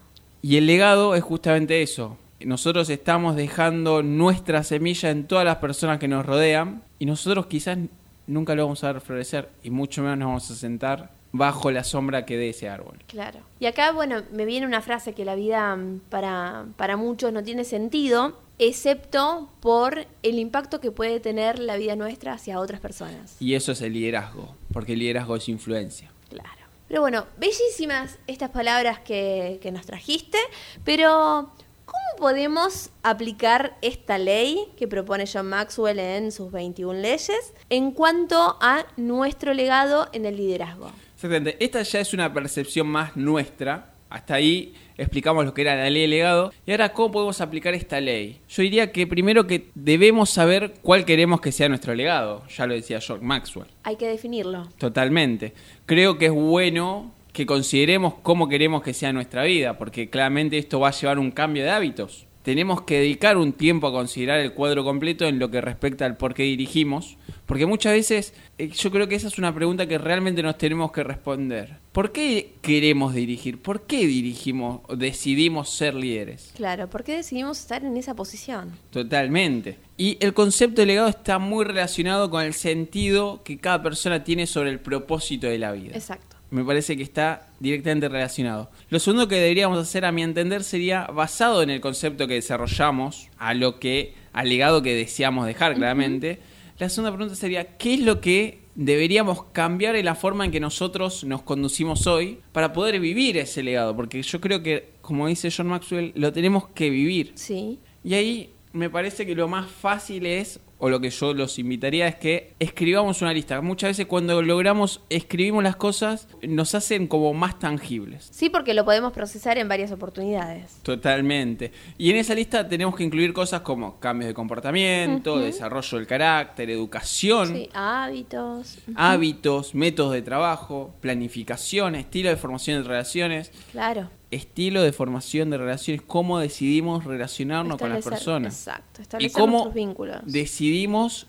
Y 0.43 0.57
el 0.57 0.67
legado 0.67 1.15
es 1.15 1.23
justamente 1.23 1.83
eso. 1.83 2.17
Nosotros 2.45 2.89
estamos 2.89 3.37
dejando 3.37 4.03
nuestra 4.03 4.63
semilla 4.63 5.11
en 5.11 5.27
todas 5.27 5.45
las 5.45 5.57
personas 5.57 5.99
que 5.99 6.09
nos 6.09 6.25
rodean 6.25 6.83
y 6.99 7.07
nosotros 7.07 7.47
quizás 7.47 7.79
nunca 8.27 8.55
lo 8.55 8.65
vamos 8.65 8.83
a 8.85 8.93
ver 8.93 9.03
florecer 9.03 9.51
y 9.63 9.71
mucho 9.71 10.03
menos 10.03 10.19
nos 10.19 10.27
vamos 10.27 10.51
a 10.51 10.55
sentar 10.55 11.11
bajo 11.33 11.71
la 11.71 11.85
sombra 11.85 12.25
que 12.25 12.37
dé 12.37 12.51
ese 12.51 12.69
árbol. 12.69 12.99
Claro. 13.07 13.41
Y 13.59 13.67
acá, 13.67 13.93
bueno, 13.93 14.23
me 14.33 14.45
viene 14.45 14.67
una 14.67 14.81
frase 14.81 15.13
que 15.13 15.25
la 15.25 15.35
vida 15.35 15.77
mm, 15.77 16.01
para, 16.09 16.67
para 16.77 16.97
muchos 16.97 17.33
no 17.33 17.43
tiene 17.43 17.65
sentido, 17.65 18.39
excepto 18.59 19.51
por 19.61 20.07
el 20.23 20.39
impacto 20.39 20.81
que 20.81 20.91
puede 20.91 21.21
tener 21.21 21.59
la 21.59 21.77
vida 21.77 21.97
nuestra 21.97 22.33
hacia 22.33 22.59
otras 22.59 22.81
personas. 22.81 23.37
Y 23.41 23.55
eso 23.55 23.73
es 23.73 23.81
el 23.83 23.93
liderazgo, 23.93 24.57
porque 24.73 24.95
el 24.95 24.99
liderazgo 24.99 25.37
es 25.37 25.49
influencia. 25.49 26.11
Claro. 26.29 26.49
Pero 26.89 27.03
bueno, 27.03 27.27
bellísimas 27.39 28.19
estas 28.27 28.51
palabras 28.51 28.99
que, 28.99 29.61
que 29.63 29.71
nos 29.71 29.87
trajiste, 29.87 30.39
pero 30.85 31.53
¿cómo 31.91 32.29
podemos 32.29 32.91
aplicar 33.03 33.77
esta 33.83 34.19
ley 34.19 34.67
que 34.77 34.87
propone 34.87 35.25
John 35.27 35.49
Maxwell 35.49 35.99
en 35.99 36.31
sus 36.31 36.53
21 36.53 37.01
leyes 37.01 37.53
en 37.69 37.91
cuanto 37.91 38.57
a 38.61 38.87
nuestro 38.97 39.55
legado 39.55 40.09
en 40.13 40.25
el 40.25 40.37
liderazgo? 40.37 40.93
Exactamente. 41.15 41.57
Esta 41.59 41.83
ya 41.83 42.01
es 42.01 42.15
una 42.15 42.33
percepción 42.33 42.87
más 42.87 43.17
nuestra. 43.17 43.93
Hasta 44.09 44.35
ahí 44.35 44.75
explicamos 44.97 45.45
lo 45.45 45.55
que 45.55 45.63
era 45.63 45.75
la 45.77 45.91
ley 45.91 46.03
de 46.03 46.09
legado. 46.09 46.53
Y 46.67 46.71
ahora, 46.71 46.93
¿cómo 46.93 47.11
podemos 47.11 47.41
aplicar 47.41 47.75
esta 47.75 48.01
ley? 48.01 48.41
Yo 48.49 48.63
diría 48.63 48.93
que 48.93 49.07
primero 49.07 49.47
que 49.47 49.71
debemos 49.75 50.31
saber 50.31 50.75
cuál 50.83 51.05
queremos 51.05 51.41
que 51.41 51.53
sea 51.53 51.69
nuestro 51.69 51.95
legado. 51.95 52.47
Ya 52.49 52.67
lo 52.67 52.75
decía 52.75 53.01
John 53.07 53.25
Maxwell. 53.25 53.69
Hay 53.83 53.97
que 53.97 54.07
definirlo. 54.07 54.69
Totalmente. 54.79 55.55
Creo 55.87 56.19
que 56.19 56.27
es 56.27 56.33
bueno 56.33 57.13
que 57.33 57.47
consideremos 57.47 58.15
cómo 58.23 58.49
queremos 58.49 58.83
que 58.83 58.95
sea 58.95 59.13
nuestra 59.13 59.45
vida, 59.45 59.79
porque 59.79 60.11
claramente 60.11 60.59
esto 60.59 60.81
va 60.81 60.89
a 60.89 60.93
llevar 60.93 61.19
un 61.19 61.31
cambio 61.31 61.63
de 61.63 61.71
hábitos. 61.71 62.27
Tenemos 62.43 62.83
que 62.83 62.99
dedicar 62.99 63.37
un 63.37 63.53
tiempo 63.53 63.87
a 63.87 63.93
considerar 63.93 64.41
el 64.41 64.55
cuadro 64.55 64.83
completo 64.83 65.27
en 65.27 65.39
lo 65.39 65.51
que 65.51 65.61
respecta 65.61 66.07
al 66.07 66.17
por 66.17 66.33
qué 66.33 66.45
dirigimos, 66.45 67.19
porque 67.45 67.67
muchas 67.67 67.93
veces 67.93 68.33
eh, 68.57 68.71
yo 68.71 68.91
creo 68.91 69.09
que 69.09 69.15
esa 69.15 69.29
es 69.29 69.39
una 69.39 69.55
pregunta 69.55 69.87
que 69.87 69.99
realmente 69.99 70.43
nos 70.43 70.57
tenemos 70.57 70.91
que 70.91 71.05
responder. 71.05 71.77
¿Por 71.93 72.13
qué 72.13 72.55
queremos 72.63 73.13
dirigir? 73.13 73.61
¿Por 73.61 73.83
qué 73.83 74.07
dirigimos, 74.07 74.81
decidimos 74.97 75.69
ser 75.69 75.95
líderes? 75.95 76.53
Claro, 76.57 76.89
¿por 76.89 77.05
qué 77.05 77.17
decidimos 77.17 77.61
estar 77.61 77.85
en 77.85 77.97
esa 77.99 78.15
posición? 78.15 78.73
Totalmente. 78.91 79.77
Y 79.99 80.17
el 80.21 80.33
concepto 80.33 80.81
de 80.81 80.87
legado 80.87 81.09
está 81.09 81.39
muy 81.39 81.67
relacionado 81.67 82.31
con 82.31 82.43
el 82.43 82.55
sentido 82.55 83.43
que 83.43 83.59
cada 83.59 83.83
persona 83.83 84.25
tiene 84.25 84.47
sobre 84.47 84.71
el 84.71 84.81
propósito 84.81 85.47
de 85.47 85.59
la 85.59 85.73
vida. 85.73 85.95
Exacto. 85.95 86.40
Me 86.51 86.65
parece 86.65 86.97
que 86.97 87.03
está 87.03 87.49
directamente 87.61 88.09
relacionado. 88.09 88.71
Lo 88.89 88.99
segundo 88.99 89.29
que 89.29 89.37
deberíamos 89.37 89.79
hacer, 89.79 90.05
a 90.05 90.13
mi 90.13 90.23
entender, 90.23 90.65
sería 90.65 91.07
basado 91.07 91.63
en 91.63 91.71
el 91.71 91.81
concepto 91.81 92.27
que 92.27 92.35
desarrollamos, 92.35 93.29
a 93.39 93.55
lo 93.55 93.79
que, 93.79 94.15
al 94.33 94.49
legado 94.49 94.83
que 94.83 94.95
deseamos 94.95 95.47
dejar, 95.47 95.77
claramente. 95.77 96.41
La 96.79 96.89
segunda 96.89 97.15
pregunta 97.15 97.37
sería, 97.37 97.77
¿qué 97.77 97.95
es 97.95 98.01
lo 98.01 98.21
que 98.21 98.61
deberíamos 98.75 99.45
cambiar 99.53 99.97
en 99.97 100.07
la 100.07 100.15
forma 100.15 100.45
en 100.45 100.51
que 100.51 100.61
nosotros 100.61 101.25
nos 101.25 101.43
conducimos 101.43 102.07
hoy 102.07 102.39
para 102.53 102.73
poder 102.73 102.99
vivir 102.99 103.37
ese 103.37 103.63
legado? 103.63 103.95
Porque 103.95 104.23
yo 104.23 104.41
creo 104.41 104.63
que, 104.63 104.95
como 105.03 105.29
dice 105.29 105.51
John 105.55 105.69
Maxwell, 105.69 106.13
lo 106.17 106.33
tenemos 106.33 106.69
que 106.69 106.91
vivir. 106.91 107.33
Sí. 107.35 107.79
Y 108.03 108.15
ahí 108.15 108.51
me 108.73 108.91
parece 108.91 109.27
que 109.27 109.35
lo 109.35 109.47
más 109.47 109.71
fácil 109.71 110.27
es 110.27 110.59
o 110.81 110.89
lo 110.89 110.99
que 111.01 111.11
yo 111.11 111.35
los 111.35 111.59
invitaría 111.59 112.09
es 112.09 112.17
que 112.17 112.55
escribamos 112.59 113.23
una 113.23 113.33
lista. 113.33 113.61
Muchas 113.61 113.91
veces 113.91 114.07
cuando 114.07 114.41
logramos, 114.43 115.03
escribimos 115.11 115.63
las 115.63 115.77
cosas, 115.77 116.27
nos 116.43 116.75
hacen 116.75 117.07
como 117.07 117.33
más 117.35 117.59
tangibles. 117.59 118.29
Sí, 118.33 118.51
porque 118.51 118.75
lo 118.75 118.85
podemos 118.85 119.13
procesar 119.13 119.59
en 119.59 119.69
varias 119.69 119.93
oportunidades. 119.93 120.79
Totalmente. 120.83 121.71
Y 121.99 122.11
en 122.11 122.17
esa 122.17 122.35
lista 122.35 122.69
tenemos 122.69 122.97
que 122.97 123.05
incluir 123.05 123.33
cosas 123.33 123.61
como 123.61 124.01
cambios 124.01 124.29
de 124.29 124.35
comportamiento, 124.35 125.39
desarrollo 125.39 125.99
del 125.99 126.07
carácter, 126.07 126.71
educación, 126.71 127.49
Sí, 127.55 127.69
hábitos. 127.75 128.79
hábitos, 128.95 129.75
métodos 129.75 130.13
de 130.15 130.23
trabajo, 130.23 130.95
planificación, 131.01 131.95
estilo 131.95 132.31
de 132.31 132.37
formación 132.37 132.83
de 132.83 132.89
relaciones, 132.89 133.53
Claro. 133.73 134.11
estilo 134.31 134.83
de 134.83 134.93
formación 134.93 135.51
de 135.51 135.59
relaciones, 135.59 136.03
cómo 136.07 136.39
decidimos 136.39 137.05
relacionarnos 137.05 137.79
con 137.79 137.91
las 137.91 138.05
personas. 138.05 138.55
Exacto, 138.55 139.01
y 139.01 139.03
establecer 139.03 139.41
cómo 139.41 139.53
nuestros 139.53 139.75
vínculos. 139.75 140.17
decidimos 140.25 140.70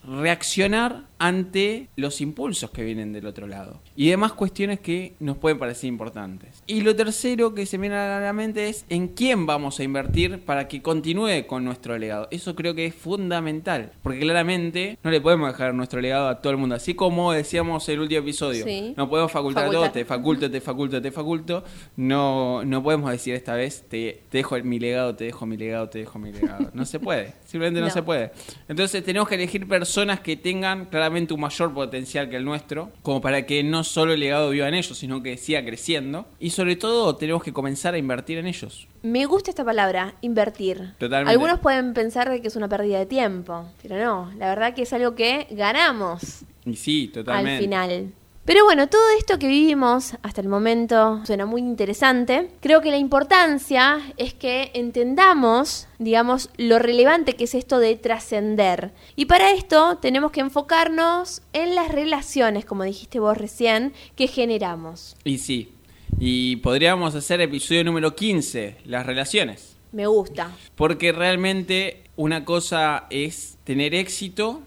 reaccionar 0.03 1.03
ante 1.22 1.88
los 1.96 2.20
impulsos 2.20 2.72
que 2.72 2.84
vienen 2.84 3.13
del 3.13 3.28
otro 3.28 3.46
lado 3.46 3.80
y 3.96 4.10
demás 4.10 4.34
cuestiones 4.34 4.80
que 4.80 5.13
nos 5.20 5.38
pueden 5.38 5.60
parecer 5.60 5.88
importantes. 5.88 6.63
Y 6.66 6.82
lo 6.82 6.96
tercero 6.96 7.54
que 7.54 7.68
se 7.68 7.78
me 7.78 7.82
viene 7.90 7.96
a 7.96 8.20
la 8.20 8.34
mente 8.34 8.70
es 8.70 8.86
en 8.90 9.08
quién 9.10 9.46
vamos 9.46 9.80
a 9.80 9.84
invertir 9.84 10.40
para 10.40 10.68
que 10.68 10.82
continúe 10.82 11.46
con 11.46 11.63
nuestro 11.63 11.98
legado. 11.98 12.28
Eso 12.32 12.56
creo 12.56 12.74
que 12.74 12.88
es 12.88 12.96
fundamental, 12.96 13.92
porque 14.01 14.20
claramente 14.20 14.98
no 15.04 15.12
le 15.12 15.22
podemos 15.22 15.48
dejar 15.51 15.75
nuestro 15.75 16.01
legado 16.01 16.28
a 16.28 16.42
todo 16.42 16.51
el 16.51 16.58
mundo, 16.58 16.74
así 16.75 16.96
como 16.96 17.32
decíamos 17.34 17.88
el 17.90 18.00
último 18.00 18.22
episodio. 18.22 18.66
Sí. 18.66 18.94
No 18.98 19.08
podemos 19.08 19.32
facultar 19.32 19.70
todos, 19.70 19.92
te 19.92 20.04
faculto, 20.06 20.50
te 20.50 20.60
faculto, 20.60 21.01
te 21.01 21.12
faculto. 21.12 21.63
No, 21.98 22.66
no 22.66 22.82
podemos 22.82 23.12
decir 23.12 23.36
esta 23.36 23.54
vez, 23.54 23.84
te, 23.88 24.24
te 24.30 24.40
dejo 24.40 24.58
mi 24.63 24.80
legado, 24.80 25.16
te 25.16 25.25
dejo 25.25 25.46
mi 25.46 25.56
legado, 25.58 25.88
te 25.90 26.00
dejo 26.00 26.18
mi 26.18 26.32
legado. 26.32 26.72
No 26.74 26.86
se 26.86 27.00
puede, 27.00 27.34
simplemente 27.46 27.80
no, 27.80 27.88
No. 27.88 27.94
se 27.94 28.01
puede. 28.01 28.32
Entonces 28.68 29.04
tenemos 29.04 29.28
que 29.30 29.36
elegir 29.36 29.68
personas 29.68 30.22
que 30.22 30.36
tengan 30.36 30.88
claramente 31.12 31.34
un 31.34 31.41
mayor 31.41 31.74
potencial 31.74 32.30
que 32.30 32.38
el 32.38 32.46
nuestro, 32.46 32.89
como 33.01 33.20
para 33.20 33.46
que 33.46 33.63
no 33.63 33.84
solo 33.84 34.13
el 34.13 34.22
legado 34.22 34.50
viva 34.50 34.68
en 34.70 34.75
ellos, 34.75 34.98
sino 34.98 35.22
que 35.22 35.36
siga 35.36 35.63
creciendo. 35.65 36.25
Y 36.39 36.51
sobre 36.51 36.77
todo 36.77 37.15
tenemos 37.18 37.44
que 37.44 37.51
comenzar 37.51 37.94
a 37.94 37.98
invertir 37.98 38.38
en 38.38 38.48
ellos. 38.48 38.88
Me 39.03 39.25
gusta 39.25 39.51
esta 39.51 39.65
palabra, 39.65 40.15
invertir. 40.22 40.94
Totalmente. 40.98 41.32
Algunos 41.32 41.60
pueden 41.60 41.94
pensar 41.94 42.39
que 42.39 42.48
es 42.48 42.56
una 42.56 42.70
pérdida 42.70 43.00
de 43.00 43.06
tiempo, 43.06 43.65
pero 43.82 43.98
no, 43.98 44.32
la 44.38 44.48
verdad 44.48 44.74
que 44.74 44.84
es 44.84 44.94
algo 44.94 45.15
que 45.15 45.48
ganamos 45.51 46.46
Y 46.65 46.75
sí, 46.75 47.10
totalmente. 47.13 47.56
al 47.56 47.60
final. 47.60 48.13
Pero 48.51 48.65
bueno, 48.65 48.89
todo 48.89 49.01
esto 49.17 49.39
que 49.39 49.48
vivimos 49.48 50.15
hasta 50.24 50.41
el 50.41 50.50
momento 50.50 51.25
suena 51.25 51.46
muy 51.46 51.62
interesante. 51.62 52.50
Creo 52.60 52.81
que 52.81 52.91
la 52.91 52.98
importancia 52.98 54.01
es 54.17 54.34
que 54.34 54.72
entendamos, 54.74 55.88
digamos, 56.00 56.50
lo 56.58 56.77
relevante 56.77 57.38
que 57.38 57.46
es 57.46 57.55
esto 57.55 57.79
de 57.79 57.96
trascender. 57.96 58.91
Y 59.15 59.27
para 59.27 59.53
esto 59.53 60.00
tenemos 60.01 60.34
que 60.34 60.41
enfocarnos 60.41 61.43
en 61.53 61.75
las 61.75 61.93
relaciones, 61.93 62.65
como 62.65 62.84
dijiste 62.84 63.20
vos 63.20 63.38
recién, 63.38 63.93
que 64.17 64.27
generamos. 64.27 65.15
Y 65.24 65.38
sí. 65.38 65.72
Y 66.20 66.58
podríamos 66.58 67.15
hacer 67.15 67.39
episodio 67.39 67.86
número 67.86 68.17
15, 68.17 68.79
las 68.84 69.05
relaciones. 69.05 69.77
Me 69.93 70.08
gusta. 70.08 70.51
Porque 70.75 71.13
realmente 71.13 72.03
una 72.17 72.43
cosa 72.43 73.08
es 73.12 73.58
tener 73.63 73.96
éxito 73.96 74.62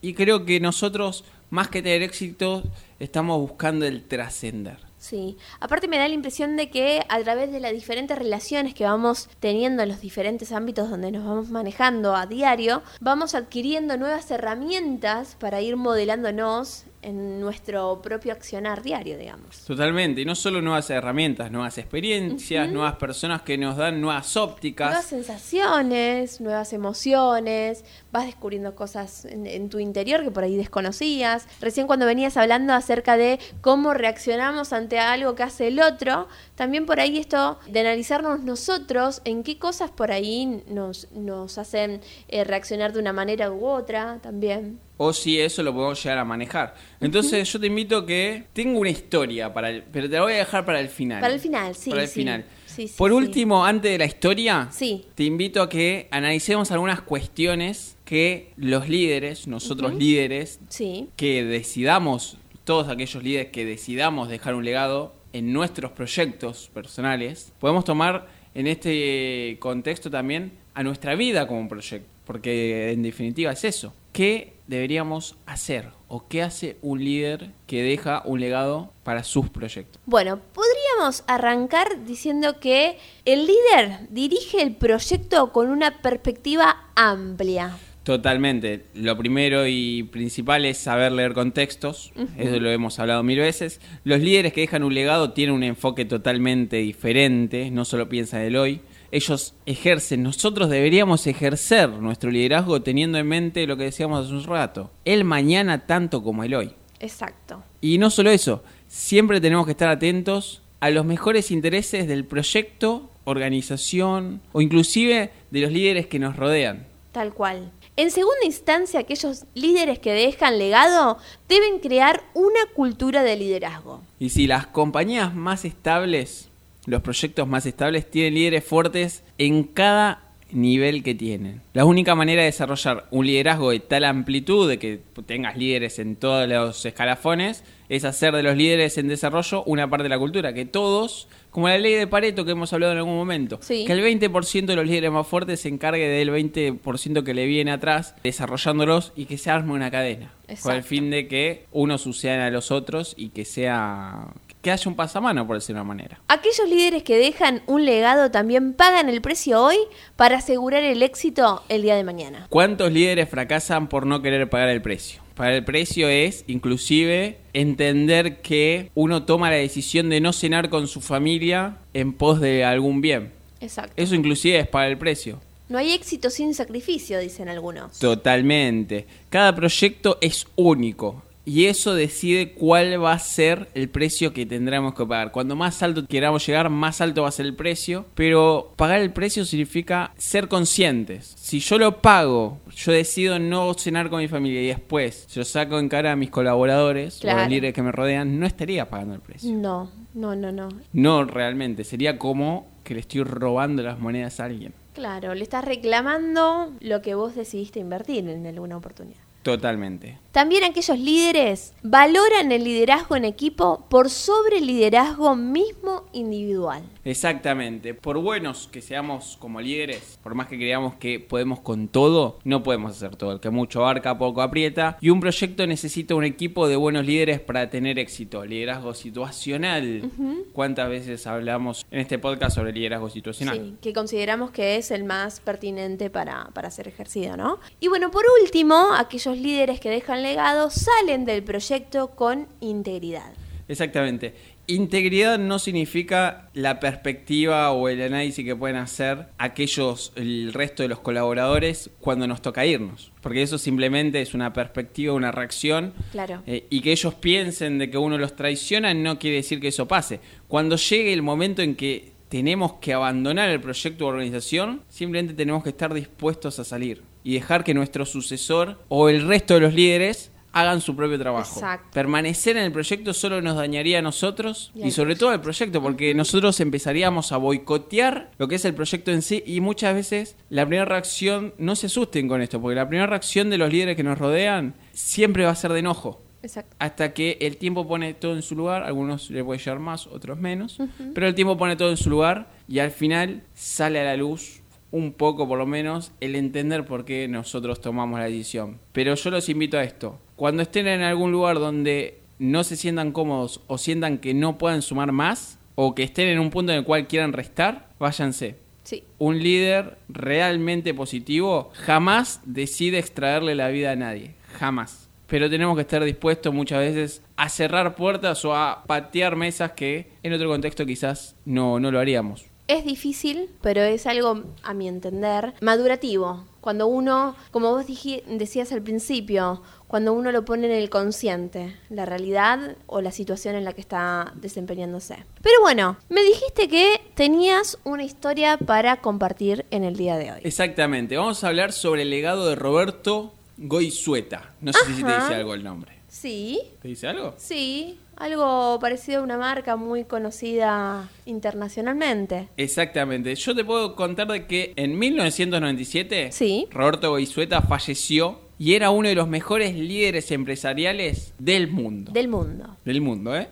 y 0.00 0.14
creo 0.14 0.44
que 0.44 0.60
nosotros, 0.60 1.24
más 1.54 1.68
que 1.68 1.82
tener 1.82 2.02
éxito, 2.02 2.64
estamos 2.98 3.40
buscando 3.40 3.86
el 3.86 4.02
trascender. 4.04 4.76
Sí, 4.98 5.36
aparte 5.60 5.86
me 5.86 5.98
da 5.98 6.08
la 6.08 6.14
impresión 6.14 6.56
de 6.56 6.68
que 6.68 7.04
a 7.08 7.20
través 7.20 7.52
de 7.52 7.60
las 7.60 7.72
diferentes 7.72 8.18
relaciones 8.18 8.74
que 8.74 8.84
vamos 8.84 9.28
teniendo 9.38 9.82
en 9.82 9.90
los 9.90 10.00
diferentes 10.00 10.50
ámbitos 10.50 10.90
donde 10.90 11.12
nos 11.12 11.24
vamos 11.24 11.50
manejando 11.50 12.16
a 12.16 12.26
diario, 12.26 12.82
vamos 13.00 13.34
adquiriendo 13.34 13.96
nuevas 13.96 14.30
herramientas 14.30 15.36
para 15.38 15.60
ir 15.60 15.76
modelándonos 15.76 16.86
en 17.04 17.40
nuestro 17.40 18.00
propio 18.02 18.32
accionar 18.32 18.82
diario, 18.82 19.18
digamos. 19.18 19.60
Totalmente, 19.64 20.22
y 20.22 20.24
no 20.24 20.34
solo 20.34 20.60
nuevas 20.60 20.88
herramientas, 20.90 21.50
nuevas 21.50 21.78
experiencias, 21.78 22.70
nuevas 22.70 22.96
personas 22.96 23.42
que 23.42 23.58
nos 23.58 23.76
dan 23.76 24.00
nuevas 24.00 24.36
ópticas. 24.36 24.88
Nuevas 24.88 25.06
sensaciones, 25.06 26.40
nuevas 26.40 26.72
emociones, 26.72 27.84
vas 28.10 28.26
descubriendo 28.26 28.74
cosas 28.74 29.24
en, 29.24 29.46
en 29.46 29.68
tu 29.68 29.78
interior 29.78 30.22
que 30.22 30.30
por 30.30 30.44
ahí 30.44 30.56
desconocías. 30.56 31.46
Recién 31.60 31.86
cuando 31.86 32.06
venías 32.06 32.36
hablando 32.36 32.72
acerca 32.72 33.16
de 33.16 33.38
cómo 33.60 33.94
reaccionamos 33.94 34.72
ante 34.72 34.98
algo 34.98 35.34
que 35.34 35.42
hace 35.42 35.68
el 35.68 35.80
otro, 35.80 36.28
también 36.54 36.86
por 36.86 37.00
ahí 37.00 37.18
esto 37.18 37.58
de 37.68 37.80
analizarnos 37.80 38.40
nosotros 38.40 39.20
en 39.24 39.42
qué 39.42 39.58
cosas 39.58 39.90
por 39.90 40.10
ahí 40.10 40.62
nos, 40.68 41.10
nos 41.12 41.58
hacen 41.58 42.00
eh, 42.28 42.44
reaccionar 42.44 42.92
de 42.92 43.00
una 43.00 43.12
manera 43.12 43.52
u 43.52 43.66
otra 43.66 44.18
también. 44.22 44.80
O 44.96 45.12
si 45.12 45.40
eso 45.40 45.62
lo 45.64 45.72
podemos 45.74 46.00
llegar 46.02 46.18
a 46.18 46.24
manejar. 46.24 46.74
Entonces 47.00 47.52
yo 47.52 47.58
te 47.58 47.66
invito 47.66 47.96
a 47.98 48.06
que 48.06 48.44
tengo 48.52 48.78
una 48.78 48.90
historia 48.90 49.52
para 49.52 49.70
el, 49.70 49.82
pero 49.82 50.08
te 50.08 50.14
la 50.14 50.22
voy 50.22 50.34
a 50.34 50.36
dejar 50.36 50.64
para 50.64 50.78
el 50.80 50.88
final. 50.88 51.20
Para 51.20 51.34
el 51.34 51.40
final, 51.40 51.74
sí, 51.74 51.90
Para 51.90 52.02
el 52.02 52.08
sí. 52.08 52.14
final. 52.20 52.44
Sí, 52.66 52.88
sí, 52.88 52.94
Por 52.96 53.12
último, 53.12 53.64
antes 53.64 53.90
de 53.92 53.98
la 53.98 54.04
historia, 54.04 54.68
Sí. 54.70 55.04
te 55.16 55.24
invito 55.24 55.62
a 55.62 55.68
que 55.68 56.06
analicemos 56.12 56.70
algunas 56.70 57.00
cuestiones 57.02 57.96
que 58.04 58.52
los 58.56 58.88
líderes, 58.88 59.46
nosotros 59.48 59.94
líderes, 59.94 60.60
Sí, 60.68 61.08
que 61.16 61.44
decidamos, 61.44 62.38
todos 62.64 62.88
aquellos 62.88 63.22
líderes 63.22 63.48
que 63.50 63.64
decidamos 63.64 64.28
dejar 64.28 64.54
un 64.54 64.64
legado 64.64 65.12
en 65.32 65.52
nuestros 65.52 65.90
proyectos 65.90 66.70
personales, 66.72 67.52
podemos 67.58 67.84
tomar 67.84 68.28
en 68.54 68.68
este 68.68 69.56
contexto 69.58 70.08
también 70.10 70.52
a 70.74 70.82
nuestra 70.84 71.16
vida 71.16 71.46
como 71.48 71.60
un 71.60 71.68
proyecto, 71.68 72.08
porque 72.24 72.92
en 72.92 73.02
definitiva 73.02 73.50
es 73.52 73.64
eso. 73.64 73.92
¿Qué 74.14 74.52
deberíamos 74.68 75.34
hacer 75.44 75.88
o 76.06 76.28
qué 76.28 76.44
hace 76.44 76.76
un 76.82 77.02
líder 77.02 77.50
que 77.66 77.82
deja 77.82 78.22
un 78.24 78.38
legado 78.38 78.92
para 79.02 79.24
sus 79.24 79.50
proyectos? 79.50 80.00
Bueno, 80.06 80.38
podríamos 80.52 81.24
arrancar 81.26 82.04
diciendo 82.06 82.60
que 82.60 82.96
el 83.24 83.44
líder 83.44 84.06
dirige 84.10 84.62
el 84.62 84.76
proyecto 84.76 85.50
con 85.50 85.68
una 85.68 86.00
perspectiva 86.00 86.76
amplia. 86.94 87.76
Totalmente. 88.04 88.84
Lo 88.94 89.18
primero 89.18 89.66
y 89.66 90.04
principal 90.04 90.64
es 90.64 90.78
saber 90.78 91.10
leer 91.10 91.32
contextos. 91.32 92.12
Eso 92.38 92.60
lo 92.60 92.70
hemos 92.70 93.00
hablado 93.00 93.24
mil 93.24 93.40
veces. 93.40 93.80
Los 94.04 94.20
líderes 94.20 94.52
que 94.52 94.60
dejan 94.60 94.84
un 94.84 94.94
legado 94.94 95.32
tienen 95.32 95.56
un 95.56 95.64
enfoque 95.64 96.04
totalmente 96.04 96.76
diferente. 96.76 97.68
No 97.72 97.84
solo 97.84 98.08
piensan 98.08 98.42
en 98.42 98.46
el 98.46 98.56
hoy. 98.58 98.80
Ellos 99.14 99.54
ejercen. 99.64 100.24
Nosotros 100.24 100.68
deberíamos 100.68 101.28
ejercer 101.28 101.88
nuestro 101.88 102.32
liderazgo 102.32 102.82
teniendo 102.82 103.16
en 103.16 103.28
mente 103.28 103.64
lo 103.64 103.76
que 103.76 103.84
decíamos 103.84 104.26
hace 104.26 104.34
un 104.34 104.42
rato. 104.42 104.90
El 105.04 105.22
mañana 105.22 105.86
tanto 105.86 106.20
como 106.20 106.42
el 106.42 106.52
hoy. 106.52 106.72
Exacto. 106.98 107.62
Y 107.80 107.98
no 107.98 108.10
solo 108.10 108.30
eso, 108.30 108.64
siempre 108.88 109.40
tenemos 109.40 109.66
que 109.66 109.70
estar 109.70 109.88
atentos 109.88 110.62
a 110.80 110.90
los 110.90 111.06
mejores 111.06 111.52
intereses 111.52 112.08
del 112.08 112.24
proyecto, 112.24 113.08
organización 113.22 114.40
o 114.50 114.60
inclusive 114.60 115.30
de 115.52 115.60
los 115.60 115.70
líderes 115.70 116.08
que 116.08 116.18
nos 116.18 116.34
rodean. 116.34 116.84
Tal 117.12 117.32
cual. 117.32 117.70
En 117.96 118.10
segunda 118.10 118.44
instancia, 118.44 118.98
aquellos 118.98 119.44
líderes 119.54 120.00
que 120.00 120.10
dejan 120.10 120.58
legado 120.58 121.18
deben 121.48 121.78
crear 121.78 122.24
una 122.34 122.66
cultura 122.74 123.22
de 123.22 123.36
liderazgo. 123.36 124.00
Y 124.18 124.30
si 124.30 124.48
las 124.48 124.66
compañías 124.66 125.36
más 125.36 125.64
estables, 125.64 126.48
los 126.86 127.02
proyectos 127.02 127.46
más 127.48 127.66
estables, 127.66 128.10
tienen 128.10 128.34
líderes 128.34 128.64
fuertes 128.64 129.22
en 129.38 129.64
cada 129.64 130.20
nivel 130.52 131.02
que 131.02 131.14
tienen. 131.14 131.62
La 131.72 131.84
única 131.84 132.14
manera 132.14 132.42
de 132.42 132.46
desarrollar 132.46 133.06
un 133.10 133.26
liderazgo 133.26 133.70
de 133.70 133.80
tal 133.80 134.04
amplitud, 134.04 134.68
de 134.68 134.78
que 134.78 135.00
tengas 135.26 135.56
líderes 135.56 135.98
en 135.98 136.14
todos 136.14 136.48
los 136.48 136.84
escalafones, 136.86 137.64
es 137.88 138.04
hacer 138.04 138.34
de 138.34 138.42
los 138.42 138.56
líderes 138.56 138.96
en 138.98 139.08
desarrollo 139.08 139.64
una 139.64 139.90
parte 139.90 140.04
de 140.04 140.08
la 140.10 140.18
cultura, 140.18 140.54
que 140.54 140.64
todos, 140.64 141.28
como 141.50 141.68
la 141.68 141.76
ley 141.78 141.94
de 141.94 142.06
Pareto 142.06 142.44
que 142.44 142.52
hemos 142.52 142.72
hablado 142.72 142.92
en 142.92 142.98
algún 142.98 143.16
momento, 143.16 143.58
Sí. 143.62 143.84
que 143.84 143.92
el 143.92 144.00
20% 144.00 144.66
de 144.72 144.76
los 144.76 144.86
líderes 144.86 145.10
más 145.10 145.26
fuertes 145.26 145.60
se 145.60 145.68
encargue 145.68 146.08
del 146.08 146.30
20% 146.30 147.24
que 147.24 147.34
le 147.34 147.46
viene 147.46 147.72
atrás, 147.72 148.14
desarrollándolos 148.22 149.12
y 149.16 149.24
que 149.24 149.38
se 149.38 149.50
arme 149.50 149.72
una 149.72 149.90
cadena. 149.90 150.30
Con 150.62 150.76
el 150.76 150.82
fin 150.84 151.10
de 151.10 151.26
que 151.26 151.64
unos 151.72 152.02
sucedan 152.02 152.40
a 152.40 152.50
los 152.50 152.70
otros 152.70 153.14
y 153.16 153.30
que 153.30 153.44
sea 153.44 154.28
que 154.64 154.72
haya 154.72 154.88
un 154.88 154.96
pasamano, 154.96 155.46
por 155.46 155.56
decirlo 155.56 155.78
de 155.78 155.82
una 155.82 155.88
manera. 155.88 156.20
Aquellos 156.26 156.68
líderes 156.68 157.04
que 157.04 157.16
dejan 157.18 157.62
un 157.66 157.84
legado 157.84 158.32
también 158.32 158.72
pagan 158.72 159.08
el 159.08 159.20
precio 159.20 159.62
hoy 159.62 159.76
para 160.16 160.38
asegurar 160.38 160.82
el 160.82 161.02
éxito 161.02 161.62
el 161.68 161.82
día 161.82 161.94
de 161.94 162.02
mañana. 162.02 162.46
¿Cuántos 162.48 162.90
líderes 162.90 163.28
fracasan 163.28 163.88
por 163.88 164.06
no 164.06 164.22
querer 164.22 164.48
pagar 164.48 164.70
el 164.70 164.82
precio? 164.82 165.22
Pagar 165.36 165.52
el 165.52 165.64
precio 165.64 166.08
es, 166.08 166.44
inclusive, 166.46 167.38
entender 167.52 168.40
que 168.40 168.90
uno 168.94 169.24
toma 169.24 169.50
la 169.50 169.56
decisión 169.56 170.08
de 170.08 170.20
no 170.20 170.32
cenar 170.32 170.70
con 170.70 170.88
su 170.88 171.00
familia 171.00 171.76
en 171.92 172.14
pos 172.14 172.40
de 172.40 172.64
algún 172.64 173.00
bien. 173.00 173.32
Exacto. 173.60 173.92
Eso 173.96 174.14
inclusive 174.14 174.58
es 174.60 174.66
pagar 174.66 174.90
el 174.90 174.98
precio. 174.98 175.40
No 175.68 175.78
hay 175.78 175.92
éxito 175.92 176.30
sin 176.30 176.54
sacrificio, 176.54 177.18
dicen 177.18 177.48
algunos. 177.48 177.98
Totalmente. 177.98 179.06
Cada 179.28 179.54
proyecto 179.54 180.18
es 180.20 180.46
único. 180.56 181.22
Y 181.46 181.66
eso 181.66 181.94
decide 181.94 182.52
cuál 182.52 183.02
va 183.02 183.12
a 183.12 183.18
ser 183.18 183.68
el 183.74 183.88
precio 183.88 184.32
que 184.32 184.46
tendremos 184.46 184.94
que 184.94 185.04
pagar. 185.04 185.30
Cuando 185.30 185.56
más 185.56 185.82
alto 185.82 186.06
queramos 186.06 186.46
llegar, 186.46 186.70
más 186.70 187.00
alto 187.00 187.22
va 187.22 187.28
a 187.28 187.32
ser 187.32 187.46
el 187.46 187.54
precio. 187.54 188.06
Pero 188.14 188.72
pagar 188.76 189.00
el 189.00 189.12
precio 189.12 189.44
significa 189.44 190.12
ser 190.16 190.48
conscientes. 190.48 191.34
Si 191.36 191.60
yo 191.60 191.78
lo 191.78 192.00
pago, 192.00 192.60
yo 192.74 192.92
decido 192.92 193.38
no 193.38 193.74
cenar 193.74 194.08
con 194.08 194.20
mi 194.20 194.28
familia 194.28 194.62
y 194.62 194.66
después 194.68 195.26
yo 195.28 195.44
saco 195.44 195.78
en 195.78 195.88
cara 195.88 196.12
a 196.12 196.16
mis 196.16 196.30
colaboradores 196.30 197.22
o 197.24 197.30
a 197.30 197.40
los 197.40 197.48
líderes 197.48 197.74
que 197.74 197.82
me 197.82 197.92
rodean, 197.92 198.40
no 198.40 198.46
estaría 198.46 198.88
pagando 198.88 199.14
el 199.14 199.20
precio. 199.20 199.52
No, 199.52 199.90
no, 200.14 200.34
no, 200.34 200.50
no. 200.50 200.68
No 200.92 201.24
realmente. 201.24 201.84
Sería 201.84 202.18
como 202.18 202.68
que 202.84 202.94
le 202.94 203.00
estoy 203.00 203.22
robando 203.22 203.82
las 203.82 203.98
monedas 203.98 204.40
a 204.40 204.44
alguien. 204.44 204.72
Claro, 204.94 205.34
le 205.34 205.42
estás 205.42 205.64
reclamando 205.64 206.72
lo 206.80 207.02
que 207.02 207.14
vos 207.14 207.34
decidiste 207.34 207.80
invertir 207.80 208.28
en 208.28 208.46
alguna 208.46 208.76
oportunidad. 208.76 209.18
Totalmente. 209.42 210.18
También 210.34 210.64
aquellos 210.64 210.98
líderes 210.98 211.74
valoran 211.84 212.50
el 212.50 212.64
liderazgo 212.64 213.14
en 213.14 213.24
equipo 213.24 213.86
por 213.88 214.10
sobre 214.10 214.58
el 214.58 214.66
liderazgo 214.66 215.36
mismo 215.36 216.06
individual. 216.12 216.82
Exactamente. 217.04 217.94
Por 217.94 218.18
buenos 218.18 218.66
que 218.66 218.82
seamos 218.82 219.36
como 219.38 219.60
líderes, 219.60 220.18
por 220.24 220.34
más 220.34 220.48
que 220.48 220.56
creamos 220.56 220.96
que 220.96 221.20
podemos 221.20 221.60
con 221.60 221.86
todo, 221.86 222.40
no 222.42 222.64
podemos 222.64 222.96
hacer 222.96 223.14
todo. 223.14 223.30
El 223.30 223.38
que 223.38 223.50
mucho 223.50 223.82
abarca, 223.82 224.18
poco 224.18 224.42
aprieta. 224.42 224.98
Y 225.00 225.10
un 225.10 225.20
proyecto 225.20 225.68
necesita 225.68 226.16
un 226.16 226.24
equipo 226.24 226.66
de 226.66 226.74
buenos 226.74 227.06
líderes 227.06 227.38
para 227.38 227.70
tener 227.70 228.00
éxito. 228.00 228.44
Liderazgo 228.44 228.92
situacional. 228.92 230.10
¿Cuántas 230.52 230.88
veces 230.88 231.28
hablamos 231.28 231.86
en 231.92 232.00
este 232.00 232.18
podcast 232.18 232.56
sobre 232.56 232.72
liderazgo 232.72 233.08
situacional? 233.08 233.56
Sí, 233.56 233.76
que 233.80 233.92
consideramos 233.92 234.50
que 234.50 234.78
es 234.78 234.90
el 234.90 235.04
más 235.04 235.38
pertinente 235.38 236.10
para, 236.10 236.50
para 236.54 236.72
ser 236.72 236.88
ejercido, 236.88 237.36
¿no? 237.36 237.60
Y 237.78 237.86
bueno, 237.86 238.10
por 238.10 238.24
último, 238.42 238.94
aquellos 238.96 239.38
líderes 239.38 239.78
que 239.78 239.90
dejan 239.90 240.23
legado 240.24 240.70
salen 240.70 241.24
del 241.24 241.44
proyecto 241.44 242.08
con 242.08 242.48
integridad. 242.60 243.32
Exactamente. 243.68 244.34
Integridad 244.66 245.38
no 245.38 245.58
significa 245.58 246.48
la 246.54 246.80
perspectiva 246.80 247.70
o 247.72 247.88
el 247.88 248.00
análisis 248.00 248.44
que 248.44 248.56
pueden 248.56 248.76
hacer 248.76 249.26
aquellos, 249.36 250.12
el 250.16 250.54
resto 250.54 250.82
de 250.82 250.88
los 250.88 251.00
colaboradores 251.00 251.90
cuando 252.00 252.26
nos 252.26 252.40
toca 252.40 252.64
irnos. 252.64 253.12
Porque 253.20 253.42
eso 253.42 253.58
simplemente 253.58 254.22
es 254.22 254.32
una 254.32 254.54
perspectiva, 254.54 255.12
una 255.12 255.32
reacción. 255.32 255.92
Claro. 256.12 256.42
eh, 256.46 256.66
y 256.70 256.80
que 256.80 256.92
ellos 256.92 257.14
piensen 257.14 257.78
de 257.78 257.90
que 257.90 257.98
uno 257.98 258.16
los 258.16 258.36
traiciona 258.36 258.94
no 258.94 259.18
quiere 259.18 259.36
decir 259.36 259.60
que 259.60 259.68
eso 259.68 259.86
pase. 259.86 260.20
Cuando 260.48 260.76
llegue 260.76 261.12
el 261.12 261.22
momento 261.22 261.60
en 261.60 261.76
que 261.76 262.12
tenemos 262.30 262.74
que 262.74 262.94
abandonar 262.94 263.50
el 263.50 263.60
proyecto 263.60 264.06
o 264.06 264.08
organización, 264.08 264.82
simplemente 264.88 265.34
tenemos 265.34 265.62
que 265.62 265.68
estar 265.70 265.92
dispuestos 265.92 266.58
a 266.58 266.64
salir 266.64 267.02
y 267.24 267.34
dejar 267.34 267.64
que 267.64 267.74
nuestro 267.74 268.06
sucesor 268.06 268.78
o 268.88 269.08
el 269.08 269.26
resto 269.26 269.54
de 269.54 269.60
los 269.60 269.74
líderes 269.74 270.30
hagan 270.54 270.80
su 270.80 270.94
propio 270.94 271.18
trabajo. 271.18 271.58
Exacto. 271.58 271.88
Permanecer 271.92 272.56
en 272.56 272.64
el 272.64 272.72
proyecto 272.72 273.12
solo 273.12 273.42
nos 273.42 273.56
dañaría 273.56 273.98
a 273.98 274.02
nosotros 274.02 274.70
Y 274.74 274.92
sobre 274.92 275.16
todo 275.16 275.30
al 275.30 275.40
proyecto, 275.40 275.82
porque 275.82 276.14
nosotros 276.14 276.60
empezaríamos 276.60 277.32
a 277.32 277.38
boicotear 277.38 278.30
lo 278.38 278.46
que 278.46 278.54
es 278.54 278.64
el 278.64 278.74
proyecto 278.74 279.10
en 279.10 279.22
sí 279.22 279.42
y 279.44 279.60
muchas 279.60 279.94
veces 279.94 280.36
la 280.50 280.64
primera 280.64 280.84
reacción, 280.84 281.54
no 281.58 281.74
se 281.74 281.86
asusten 281.86 282.28
con 282.28 282.40
esto, 282.40 282.60
porque 282.60 282.76
la 282.76 282.88
primera 282.88 283.08
reacción 283.08 283.50
de 283.50 283.58
los 283.58 283.70
líderes 283.70 283.96
que 283.96 284.04
nos 284.04 284.16
rodean 284.16 284.74
siempre 284.92 285.44
va 285.44 285.50
a 285.50 285.56
ser 285.56 285.72
de 285.72 285.80
enojo. 285.80 286.22
Exacto. 286.42 286.76
Hasta 286.78 287.14
que 287.14 287.38
el 287.40 287.56
tiempo 287.56 287.88
pone 287.88 288.14
todo 288.14 288.36
en 288.36 288.42
su 288.42 288.54
lugar, 288.54 288.84
algunos 288.84 289.30
le 289.30 289.42
puede 289.42 289.58
llevar 289.58 289.80
más, 289.80 290.06
otros 290.06 290.38
menos, 290.38 290.78
pero 291.14 291.26
el 291.26 291.34
tiempo 291.34 291.56
pone 291.56 291.74
todo 291.74 291.90
en 291.90 291.96
su 291.96 292.10
lugar 292.10 292.50
y 292.68 292.78
al 292.78 292.90
final 292.90 293.42
sale 293.54 293.98
a 293.98 294.04
la 294.04 294.16
luz 294.16 294.60
un 294.94 295.12
poco 295.12 295.48
por 295.48 295.58
lo 295.58 295.66
menos 295.66 296.12
el 296.20 296.36
entender 296.36 296.86
por 296.86 297.04
qué 297.04 297.26
nosotros 297.26 297.80
tomamos 297.80 298.20
la 298.20 298.26
decisión. 298.26 298.78
Pero 298.92 299.16
yo 299.16 299.30
los 299.30 299.48
invito 299.48 299.76
a 299.76 299.82
esto. 299.82 300.20
Cuando 300.36 300.62
estén 300.62 300.86
en 300.86 301.02
algún 301.02 301.32
lugar 301.32 301.58
donde 301.58 302.20
no 302.38 302.62
se 302.62 302.76
sientan 302.76 303.10
cómodos 303.10 303.60
o 303.66 303.76
sientan 303.76 304.18
que 304.18 304.34
no 304.34 304.56
puedan 304.56 304.82
sumar 304.82 305.10
más 305.10 305.58
o 305.74 305.96
que 305.96 306.04
estén 306.04 306.28
en 306.28 306.38
un 306.38 306.50
punto 306.50 306.70
en 306.70 306.78
el 306.78 306.84
cual 306.84 307.08
quieran 307.08 307.32
restar, 307.32 307.88
váyanse. 307.98 308.54
Sí. 308.84 309.02
Un 309.18 309.42
líder 309.42 309.98
realmente 310.08 310.94
positivo 310.94 311.72
jamás 311.74 312.40
decide 312.44 313.00
extraerle 313.00 313.56
la 313.56 313.70
vida 313.70 313.90
a 313.90 313.96
nadie. 313.96 314.36
Jamás. 314.60 315.10
Pero 315.26 315.50
tenemos 315.50 315.74
que 315.74 315.82
estar 315.82 316.04
dispuestos 316.04 316.54
muchas 316.54 316.78
veces 316.78 317.20
a 317.34 317.48
cerrar 317.48 317.96
puertas 317.96 318.44
o 318.44 318.54
a 318.54 318.84
patear 318.86 319.34
mesas 319.34 319.72
que 319.72 320.12
en 320.22 320.34
otro 320.34 320.48
contexto 320.48 320.86
quizás 320.86 321.34
no, 321.44 321.80
no 321.80 321.90
lo 321.90 321.98
haríamos. 321.98 322.53
Es 322.66 322.84
difícil, 322.84 323.50
pero 323.60 323.82
es 323.82 324.06
algo, 324.06 324.42
a 324.62 324.72
mi 324.72 324.88
entender, 324.88 325.52
madurativo. 325.60 326.44
Cuando 326.62 326.86
uno, 326.86 327.36
como 327.50 327.70
vos 327.72 327.84
decías 327.86 328.72
al 328.72 328.80
principio, 328.80 329.60
cuando 329.86 330.14
uno 330.14 330.32
lo 330.32 330.46
pone 330.46 330.66
en 330.66 330.72
el 330.72 330.88
consciente, 330.88 331.76
la 331.90 332.06
realidad 332.06 332.76
o 332.86 333.02
la 333.02 333.12
situación 333.12 333.54
en 333.54 333.64
la 333.64 333.74
que 333.74 333.82
está 333.82 334.32
desempeñándose. 334.36 335.26
Pero 335.42 335.60
bueno, 335.60 335.98
me 336.08 336.22
dijiste 336.22 336.68
que 336.68 337.02
tenías 337.14 337.78
una 337.84 338.02
historia 338.02 338.56
para 338.56 338.96
compartir 339.02 339.66
en 339.70 339.84
el 339.84 339.96
día 339.96 340.16
de 340.16 340.32
hoy. 340.32 340.40
Exactamente. 340.42 341.18
Vamos 341.18 341.44
a 341.44 341.48
hablar 341.48 341.72
sobre 341.72 342.00
el 342.00 342.08
legado 342.08 342.48
de 342.48 342.54
Roberto 342.54 343.34
Goizueta. 343.58 344.54
No 344.62 344.72
sé 344.72 344.86
si 344.86 345.02
te 345.02 345.14
dice 345.14 345.34
algo 345.34 345.52
el 345.52 345.62
nombre. 345.62 345.93
Sí, 346.24 346.58
¿Te 346.80 346.88
dice 346.88 347.06
algo? 347.06 347.34
sí, 347.36 347.98
algo 348.16 348.78
parecido 348.80 349.20
a 349.20 349.22
una 349.24 349.36
marca 349.36 349.76
muy 349.76 350.04
conocida 350.04 351.10
internacionalmente. 351.26 352.48
Exactamente. 352.56 353.34
Yo 353.34 353.54
te 353.54 353.62
puedo 353.62 353.94
contar 353.94 354.28
de 354.28 354.46
que 354.46 354.72
en 354.76 354.98
1997 354.98 356.32
Sí. 356.32 356.66
Roberto 356.70 357.10
Goizueta 357.10 357.60
falleció 357.60 358.40
y 358.58 358.72
era 358.72 358.88
uno 358.88 359.10
de 359.10 359.14
los 359.16 359.28
mejores 359.28 359.74
líderes 359.74 360.30
empresariales 360.30 361.34
del 361.38 361.68
mundo. 361.68 362.12
Del 362.12 362.28
mundo. 362.28 362.74
Del 362.86 363.02
mundo, 363.02 363.36
¿eh? 363.36 363.48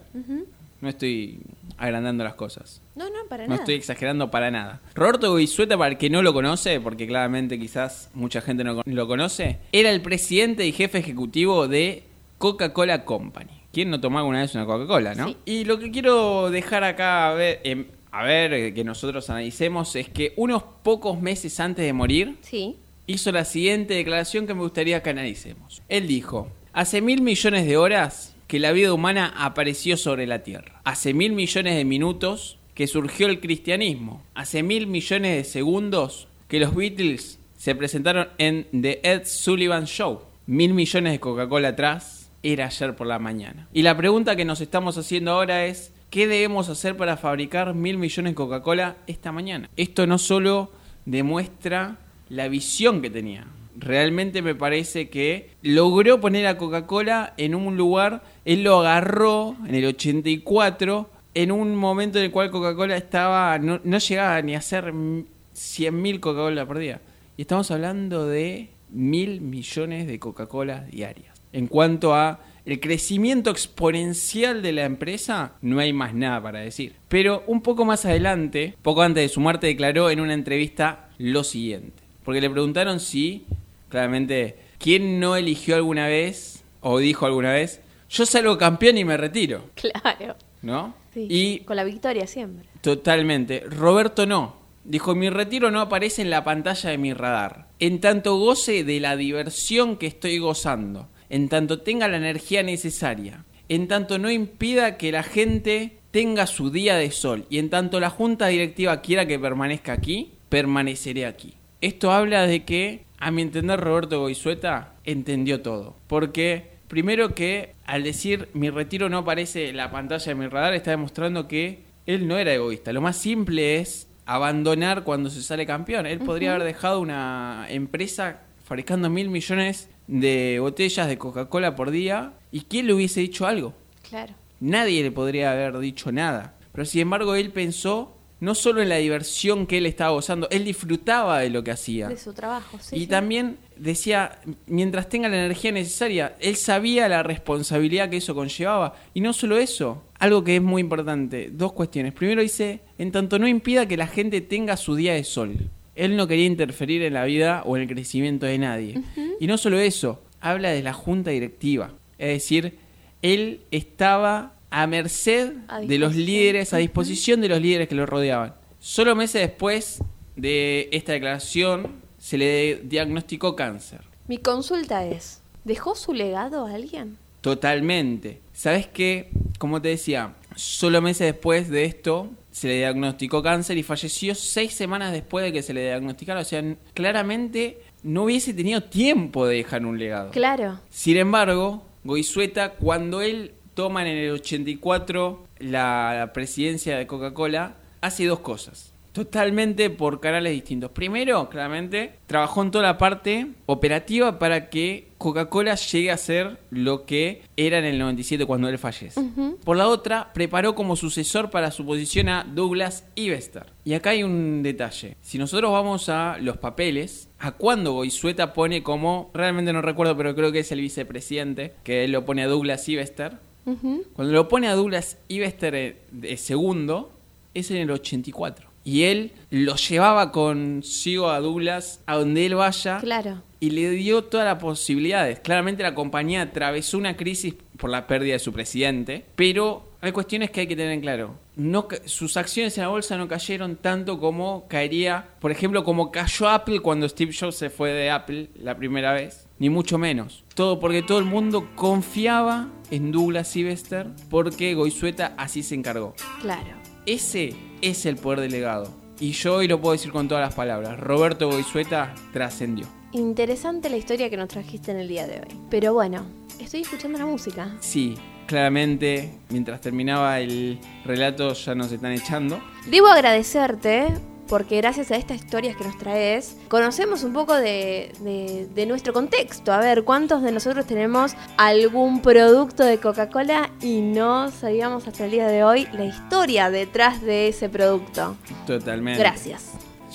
No 0.81 0.89
estoy 0.89 1.41
agrandando 1.77 2.25
las 2.25 2.37
cosas. 2.37 2.81
No, 2.97 3.05
no, 3.11 3.27
para 3.29 3.43
No 3.45 3.51
nada. 3.51 3.61
estoy 3.63 3.75
exagerando 3.75 4.31
para 4.31 4.51
nada. 4.51 4.81
Roberto 4.95 5.31
Goizueta, 5.33 5.77
para 5.77 5.91
el 5.91 5.99
que 5.99 6.09
no 6.09 6.23
lo 6.23 6.33
conoce, 6.33 6.81
porque 6.81 7.07
claramente 7.07 7.59
quizás 7.59 8.09
mucha 8.15 8.41
gente 8.41 8.65
no 8.65 8.81
lo 8.83 9.07
conoce, 9.07 9.59
era 9.73 9.91
el 9.91 10.01
presidente 10.01 10.67
y 10.67 10.73
jefe 10.73 10.97
ejecutivo 10.99 11.69
de 11.69 12.05
Coca-Cola 12.43 13.05
Company. 13.05 13.53
¿Quién 13.73 13.89
no 13.89 14.01
tomó 14.01 14.19
alguna 14.19 14.41
vez 14.41 14.53
una 14.57 14.67
Coca-Cola, 14.67 15.15
no? 15.15 15.29
Sí. 15.29 15.37
Y 15.45 15.65
lo 15.65 15.79
que 15.79 15.93
quiero 15.93 16.51
dejar 16.51 16.83
acá 16.83 17.31
a 17.31 17.35
ver, 17.35 17.61
em, 17.63 17.87
a 18.11 18.25
ver, 18.25 18.53
eh, 18.53 18.75
que 18.75 18.83
nosotros 18.83 19.31
analicemos, 19.31 19.95
es 19.95 20.09
que 20.09 20.33
unos 20.35 20.65
pocos 20.83 21.23
meses 21.23 21.61
antes 21.61 21.85
de 21.85 21.93
morir, 21.93 22.39
Sí. 22.43 22.75
hizo 23.07 23.31
la 23.31 23.45
siguiente 23.45 23.95
declaración 23.95 24.49
que 24.49 24.55
me 24.55 24.63
gustaría 24.63 25.05
que 25.05 25.11
analicemos. 25.11 25.83
Él 25.89 26.09
dijo, 26.09 26.49
hace 26.73 27.01
mil 27.01 27.23
millones 27.23 27.65
de 27.65 27.77
horas 27.77 28.35
que 28.49 28.59
la 28.59 28.73
vida 28.73 28.93
humana 28.93 29.33
apareció 29.37 29.97
sobre 29.97 30.27
la 30.27 30.43
Tierra. 30.43 30.81
Hace 30.83 31.15
mil 31.15 31.35
millones 31.35 31.77
de 31.77 31.85
minutos 31.85 32.59
que 32.75 32.89
surgió 32.89 33.29
el 33.29 33.39
cristianismo. 33.39 34.21
Hace 34.35 34.65
mil 34.65 34.89
millones 34.89 35.37
de 35.37 35.45
segundos 35.45 36.27
que 36.49 36.59
los 36.59 36.75
Beatles 36.75 37.39
se 37.57 37.77
presentaron 37.77 38.31
en 38.39 38.67
The 38.83 38.99
Ed 39.05 39.27
Sullivan 39.27 39.85
Show. 39.87 40.23
Mil 40.47 40.75
millones 40.75 41.13
de 41.13 41.21
Coca-Cola 41.21 41.69
atrás 41.69 42.22
era 42.43 42.67
ayer 42.67 42.95
por 42.97 43.07
la 43.07 43.19
mañana. 43.19 43.69
Y 43.73 43.83
la 43.83 43.97
pregunta 43.97 44.37
que 44.37 44.45
nos 44.45 44.61
estamos 44.61 44.99
haciendo 44.99 45.33
ahora 45.33 45.67
es, 45.67 45.93
¿qué 46.11 46.27
debemos 46.27 46.69
hacer 46.69 46.97
para 46.97 47.17
fabricar 47.17 47.75
mil 47.75 47.99
millones 47.99 48.33
de 48.33 48.37
Coca-Cola 48.37 48.97
esta 49.07 49.33
mañana? 49.33 49.71
Esto 49.77 50.07
no 50.07 50.19
solo 50.19 50.73
demuestra 51.05 51.99
la 52.29 52.49
visión 52.49 53.03
que 53.03 53.11
tenía, 53.11 53.47
realmente 53.77 54.43
me 54.43 54.55
parece 54.55 55.09
que 55.09 55.51
logró 55.63 56.21
poner 56.21 56.47
a 56.47 56.59
Coca-Cola 56.59 57.35
en 57.37 57.55
un 57.55 57.77
lugar, 57.77 58.23
él 58.45 58.63
lo 58.63 58.81
agarró 58.81 59.57
en 59.67 59.75
el 59.75 59.87
84, 59.87 61.11
en 61.35 61.53
un 61.53 61.75
momento 61.77 62.19
en 62.19 62.27
el 62.27 62.31
cual 62.31 62.51
Coca-Cola 62.51 62.97
estaba, 62.97 63.59
no, 63.59 63.81
no, 63.85 63.99
llegaba 63.99 64.43
ni 64.43 64.55
a 64.55 64.61
ser 64.61 64.93
100.000 64.93 66.21
Coca-Cola 66.21 66.67
por 66.67 66.79
día. 66.79 67.01
Y 67.37 67.43
estamos 67.43 67.71
hablando 67.71 68.27
de 68.27 68.69
mil 68.91 69.41
millones 69.41 70.07
de 70.07 70.19
Coca-Cola 70.19 70.85
diarias. 70.91 71.32
En 71.53 71.67
cuanto 71.67 72.15
a 72.15 72.41
el 72.65 72.81
crecimiento 72.81 73.51
exponencial 73.51 74.63
de 74.63 74.73
la 74.73 74.85
empresa, 74.85 75.55
no 75.63 75.81
hay 75.81 75.93
más 75.93 76.15
nada 76.15 76.43
para 76.43 76.61
decir. 76.61 76.95
Pero 77.09 77.43
un 77.47 77.61
poco 77.61 77.85
más 77.85 78.05
adelante, 78.05 78.77
poco 78.83 79.03
antes 79.03 79.23
de 79.23 79.29
su 79.29 79.41
muerte, 79.41 79.67
declaró 79.67 80.11
en 80.11 80.21
una 80.21 80.35
entrevista 80.35 81.11
lo 81.19 81.45
siguiente. 81.45 82.03
Porque 82.25 82.41
le 82.41 82.51
preguntaron 82.51 83.01
si, 83.01 83.47
claramente, 83.89 84.57
¿quién 84.79 85.19
no 85.19 85.37
eligió 85.37 85.75
alguna 85.75 86.07
vez 86.07 86.63
o 86.81 86.99
dijo 86.99 87.27
alguna 87.27 87.53
vez, 87.53 87.81
yo 88.09 88.27
salgo 88.27 88.59
campeón 88.59 88.99
y 88.99 89.05
me 89.05 89.17
retiro? 89.17 89.65
Claro. 89.75 90.37
¿No? 90.63 90.95
Sí, 91.13 91.27
y 91.29 91.59
con 91.61 91.75
la 91.77 91.85
victoria 91.85 92.27
siempre. 92.27 92.69
Totalmente. 92.81 93.65
Roberto 93.69 94.27
no. 94.27 94.63
Dijo, 94.85 95.15
mi 95.15 95.29
retiro 95.29 95.71
no 95.71 95.81
aparece 95.81 96.23
en 96.23 96.31
la 96.31 96.45
pantalla 96.45 96.91
de 96.91 96.99
mi 96.99 97.13
radar. 97.13 97.67
En 97.79 98.01
tanto 98.01 98.37
goce 98.37 98.85
de 98.85 99.01
la 99.01 99.17
diversión 99.17 99.97
que 99.97 100.07
estoy 100.07 100.39
gozando. 100.39 101.09
En 101.33 101.49
tanto 101.49 101.81
tenga 101.81 102.09
la 102.09 102.19
energía 102.19 102.63
necesaria. 102.63 103.47
En 103.71 103.89
tanto 103.89 104.19
no 104.19 104.31
impida 104.31 104.99
que 104.99 105.11
la 105.11 105.23
gente 105.23 105.97
tenga 106.11 106.47
su 106.47 106.71
día 106.71 106.97
de 106.97 107.11
sol. 107.11 107.47
Y 107.49 107.57
en 107.57 107.71
tanto 107.71 108.01
la 108.01 108.11
junta 108.11 108.49
directiva 108.49 109.01
quiera 109.01 109.25
que 109.25 109.39
permanezca 109.39 109.95
aquí, 109.95 110.33
permaneceré 110.51 111.25
aquí. 111.25 111.55
Esto 111.81 112.13
habla 112.13 112.47
de 112.47 112.67
que, 112.67 113.07
a 113.19 113.31
mi 113.31 113.41
entender, 113.41 113.81
Roberto 113.81 114.21
Goizueta 114.21 114.93
entendió 115.05 115.63
todo. 115.63 115.97
Porque 116.07 116.73
primero 116.87 117.35
que 117.35 117.73
al 117.87 118.03
decir 118.03 118.51
mi 118.53 118.69
retiro 118.69 119.09
no 119.09 119.17
aparece 119.17 119.71
en 119.71 119.79
la 119.79 119.91
pantalla 119.91 120.27
de 120.27 120.35
mi 120.35 120.49
radar, 120.49 120.75
está 120.75 120.91
demostrando 120.91 121.49
que 121.49 121.85
él 122.05 122.29
no 122.29 122.37
era 122.37 122.53
egoísta. 122.53 122.93
Lo 122.93 123.01
más 123.01 123.17
simple 123.17 123.81
es 123.81 124.07
abandonar 124.27 125.03
cuando 125.03 125.31
se 125.31 125.43
sale 125.43 125.65
campeón. 125.65 126.05
Él 126.05 126.19
podría 126.19 126.51
haber 126.55 126.65
dejado 126.65 127.01
una 127.01 127.69
empresa 127.71 128.43
fabricando 128.65 129.09
mil 129.09 129.31
millones 129.31 129.89
de 130.13 130.59
botellas 130.61 131.09
de 131.09 131.17
Coca-Cola 131.17 131.75
por 131.75 131.91
día 131.91 132.35
y 132.51 132.63
¿quién 132.63 132.87
le 132.87 132.93
hubiese 132.93 133.21
dicho 133.21 133.47
algo? 133.47 133.73
Claro. 134.09 134.35
Nadie 134.61 135.03
le 135.03 135.11
podría 135.11 135.53
haber 135.53 135.79
dicho 135.79 136.13
nada. 136.13 136.55
Pero 136.73 136.85
sin 136.85 137.01
embargo 137.01 137.35
él 137.35 137.51
pensó 137.51 138.15
no 138.41 138.55
solo 138.55 138.83
en 138.83 138.89
la 138.89 138.97
diversión 138.97 139.67
que 139.67 139.79
él 139.79 139.87
estaba 139.87 140.11
gozando, 140.11 140.49
él 140.51 140.65
disfrutaba 140.65 141.39
de 141.39 141.49
lo 141.49 141.63
que 141.63 141.71
hacía. 141.71 142.09
De 142.09 142.19
su 142.19 142.33
trabajo, 142.33 142.77
sí. 142.81 142.97
y 142.97 143.01
sí. 143.01 143.07
también 143.07 143.57
decía, 143.77 144.41
mientras 144.67 145.09
tenga 145.09 145.29
la 145.29 145.37
energía 145.37 145.71
necesaria, 145.71 146.35
él 146.41 146.57
sabía 146.57 147.09
la 147.09 147.23
responsabilidad 147.23 148.11
que 148.11 148.17
eso 148.17 148.35
conllevaba. 148.35 148.97
Y 149.15 149.21
no 149.21 149.33
solo 149.33 149.59
eso, 149.59 150.03
algo 150.19 150.43
que 150.43 150.57
es 150.57 150.63
muy 150.63 150.81
importante, 150.81 151.51
dos 151.53 151.73
cuestiones. 151.73 152.13
Primero 152.15 152.43
dice, 152.43 152.81
en 152.99 153.13
tanto 153.13 153.39
no 153.39 153.47
impida 153.47 153.87
que 153.87 153.97
la 153.97 154.09
gente 154.09 154.41
tenga 154.41 154.77
su 154.77 154.97
día 154.97 155.15
de 155.15 155.23
sol. 155.23 155.71
Él 155.95 156.17
no 156.17 156.27
quería 156.27 156.47
interferir 156.47 157.03
en 157.03 157.15
la 157.15 157.25
vida 157.25 157.63
o 157.67 157.77
en 157.77 157.83
el 157.83 157.89
crecimiento 157.89 158.47
de 158.47 158.59
nadie. 158.59 159.03
Y 159.41 159.47
no 159.47 159.59
solo 159.59 159.79
eso, 159.79 160.23
habla 160.41 160.71
de 160.71 160.83
la 160.83 160.93
junta 160.93 161.31
directiva. 161.31 161.93
Es 162.19 162.29
decir, 162.29 162.79
él 163.21 163.61
estaba 163.71 164.55
a 164.71 164.87
merced 164.87 165.53
A 165.69 165.81
de 165.81 165.99
los 165.99 166.17
líderes, 166.17 166.73
a 166.73 166.79
disposición 166.79 167.41
de 167.41 167.49
los 167.49 167.61
líderes 167.61 167.89
que 167.89 167.95
lo 167.95 168.07
rodeaban. 168.07 168.55
Solo 168.79 169.15
meses 169.15 169.43
después 169.43 170.03
de 170.35 170.89
esta 170.93 171.13
declaración 171.13 172.03
se 172.19 172.39
le 172.39 172.77
diagnosticó 172.85 173.55
cáncer. 173.55 174.01
Mi 174.29 174.39
consulta 174.39 175.05
es, 175.05 175.43
¿dejó 175.65 175.95
su 175.95 176.15
legado 176.15 176.67
a 176.67 176.75
alguien? 176.75 177.19
Totalmente. 177.43 178.41
¿Sabes 178.53 178.87
qué? 178.87 179.31
Como 179.59 179.83
te 179.83 179.89
decía, 179.89 180.35
solo 180.57 181.03
meses 181.03 181.27
después 181.27 181.69
de 181.69 181.85
esto 181.85 182.31
se 182.53 182.69
le 182.69 182.77
diagnosticó 182.77 183.43
cáncer 183.43 183.79
y 183.79 183.83
falleció 183.83 184.35
seis 184.35 184.75
semanas 184.75 185.13
después 185.13 185.45
de 185.45 185.53
que 185.53 185.63
se 185.63 185.75
le 185.75 185.83
diagnosticara. 185.83 186.41
O 186.41 186.45
sea, 186.45 186.63
claramente 186.95 187.83
no 188.03 188.25
hubiese 188.25 188.55
tenido 188.55 188.83
tiempo 188.83 189.47
de 189.47 189.57
dejar 189.57 189.85
un 189.85 189.99
legado. 189.99 190.31
Claro. 190.31 190.79
Sin 190.91 191.17
embargo, 191.17 191.85
Goizueta, 192.05 192.75
cuando 192.75 193.23
él 193.23 193.55
toma 193.75 194.03
en 194.03 194.09
el 194.09 194.31
84 194.33 195.47
la 195.59 196.31
presidencia 196.35 196.97
de 196.99 197.07
Coca-Cola, 197.07 197.77
hace 198.01 198.27
dos 198.27 198.41
cosas. 198.41 198.92
Totalmente 199.13 199.91
por 199.91 200.21
canales 200.21 200.53
distintos. 200.53 200.91
Primero, 200.91 201.51
claramente, 201.51 202.15
trabajó 202.27 202.63
en 202.63 202.71
toda 202.71 202.85
la 202.85 202.97
parte 202.97 203.49
operativa 203.67 204.39
para 204.39 204.71
que 204.71 205.09
Coca-Cola 205.19 205.75
llegue 205.75 206.11
a 206.11 206.17
ser 206.17 206.59
lo 206.71 207.05
que 207.05 207.43
era 207.59 207.79
en 207.79 207.85
el 207.85 207.99
97 207.99 208.47
cuando 208.47 208.69
él 208.69 208.79
fallece. 208.79 209.21
Por 209.65 209.77
la 209.77 209.89
otra, 209.89 210.33
preparó 210.33 210.75
como 210.75 210.97
sucesor 210.97 211.51
para 211.51 211.71
su 211.71 211.85
posición 211.85 212.31
a 212.31 212.45
Douglas 212.45 213.05
Ivester. 213.15 213.67
Y 213.85 213.93
acá 213.93 214.11
hay 214.11 214.23
un 214.23 214.63
detalle. 214.63 215.17
Si 215.21 215.37
nosotros 215.37 215.71
vamos 215.71 216.09
a 216.09 216.39
los 216.41 216.57
papeles, 216.57 217.29
a 217.39 217.53
cuándo 217.53 217.93
Goizueta 217.93 218.55
pone 218.55 218.83
como, 218.83 219.31
realmente 219.35 219.75
no 219.75 219.83
recuerdo, 219.83 220.17
pero 220.17 220.35
creo 220.35 220.53
que 220.53 220.61
es 220.61 220.73
el 220.73 220.81
vicepresidente, 220.81 221.75
que 221.85 222.05
él 222.05 222.13
lo 222.13 222.25
pone 222.25 222.45
a 222.45 222.49
Douglas 222.49 222.89
Ivester. 222.89 223.37
Ujú. 223.67 224.05
Cuando 224.15 224.33
lo 224.33 224.49
pone 224.49 224.69
a 224.69 224.75
Douglas 224.75 225.19
Ivester 225.29 225.75
eh, 225.75 225.97
de 226.11 226.37
segundo, 226.39 227.13
es 227.55 227.71
en 227.71 227.77
el 227.77 227.91
84. 227.91 228.72
Y 228.85 229.05
él 229.05 229.33
lo 229.51 229.77
llevaba 229.77 230.33
consigo 230.33 231.31
a 231.31 231.41
Douglas 231.41 232.01
a 232.07 232.17
donde 232.17 232.47
él 232.47 232.55
vaya 232.57 232.99
Claro. 232.99 233.43
y 233.61 233.71
le 233.71 233.91
dio 233.91 234.25
todas 234.25 234.47
las 234.47 234.59
posibilidades. 234.63 235.39
Claramente 235.41 235.83
la 235.83 235.95
compañía 235.95 236.43
atravesó 236.43 236.99
una 236.99 237.17
crisis 237.17 237.55
por 237.79 237.91
la 237.91 238.07
pérdida 238.07 238.33
de 238.35 238.39
su 238.39 238.53
presidente, 238.53 239.25
pero 239.37 239.89
hay 240.01 240.11
cuestiones 240.11 240.51
que 240.51 240.61
hay 240.61 240.67
que 240.67 240.75
tener 240.75 240.93
en 240.93 241.01
claro. 241.01 241.37
No, 241.55 241.87
sus 242.07 242.37
acciones 242.37 242.77
en 242.79 242.83
la 242.85 242.89
bolsa 242.89 243.17
no 243.19 243.29
cayeron 243.29 243.77
tanto 243.77 244.19
como 244.19 244.67
caería, 244.69 245.29
por 245.39 245.51
ejemplo, 245.53 245.85
como 245.85 246.11
cayó 246.11 246.49
Apple 246.49 246.81
cuando 246.81 247.09
Steve 247.09 247.33
Jobs 247.39 247.57
se 247.57 247.71
fue 247.71 247.93
de 247.93 248.11
Apple 248.11 248.49
la 248.57 248.77
primera 248.77 249.13
vez, 249.13 249.47
ni 249.59 249.69
mucho 249.69 249.99
menos. 249.99 250.43
Todo 250.55 250.81
porque 250.81 251.03
todo 251.03 251.19
el 251.19 251.25
mundo 251.27 251.69
confiaba 251.77 252.69
en 252.91 253.13
Douglas 253.13 253.49
Sylvester 253.49 254.09
porque 254.31 254.75
Goizueta 254.75 255.35
así 255.37 255.63
se 255.63 255.75
encargó. 255.77 256.15
Claro. 256.41 256.82
Ese 257.05 257.57
es 257.81 258.07
el 258.07 258.17
poder 258.17 258.41
delegado. 258.41 258.89
Y 259.19 259.33
yo 259.33 259.57
hoy 259.57 259.67
lo 259.67 259.81
puedo 259.81 259.93
decir 259.93 260.13
con 260.13 260.29
todas 260.29 260.45
las 260.45 260.55
palabras. 260.55 260.99
Roberto 261.01 261.49
Goizueta 261.49 262.15
trascendió. 262.33 262.87
Interesante 263.11 263.91
la 263.91 263.97
historia 263.97 264.31
que 264.31 264.37
nos 264.37 264.49
trajiste 264.49 264.93
en 264.93 264.99
el 264.99 265.09
día 265.09 265.27
de 265.27 265.41
hoy. 265.41 265.61
Pero 265.69 265.95
bueno, 265.95 266.25
estoy 266.61 266.83
escuchando 266.83 267.19
la 267.19 267.27
música. 267.27 267.75
Sí, 267.81 268.15
claramente, 268.47 269.31
mientras 269.51 269.81
terminaba 269.81 270.39
el 270.39 270.79
relato 271.05 271.55
ya 271.55 271.75
nos 271.75 271.91
están 271.91 272.13
echando. 272.13 272.63
Debo 272.87 273.09
agradecerte 273.09 274.07
porque 274.53 274.77
gracias 274.77 275.11
a 275.11 275.17
estas 275.17 275.39
historias 275.39 275.77
que 275.77 275.85
nos 275.85 275.97
traes, 275.97 276.59
conocemos 276.69 277.25
un 277.25 277.33
poco 277.33 277.55
de, 277.55 278.13
de- 278.21 278.69
de 278.75 278.85
nuestro 278.85 279.15
contexto. 279.15 279.73
A 279.73 279.79
ver, 279.79 280.05
¿cuántos 280.05 280.43
de 280.43 280.53
nosotros 280.53 280.85
tenemos 280.85 281.33
algún 281.57 282.21
producto 282.21 282.85
de 282.85 282.99
Coca-Cola 282.99 283.71
y 283.81 284.03
no 284.03 284.51
sabíamos 284.51 285.09
hasta 285.09 285.25
el 285.25 285.31
día 285.31 285.49
de 285.49 285.65
hoy 285.65 285.89
la 285.95 286.05
historia 286.05 286.69
detrás 286.69 287.23
de 287.23 287.49
ese 287.49 287.71
producto? 287.71 288.37
Totalmente. 288.67 289.19
Gracias. 289.21 289.71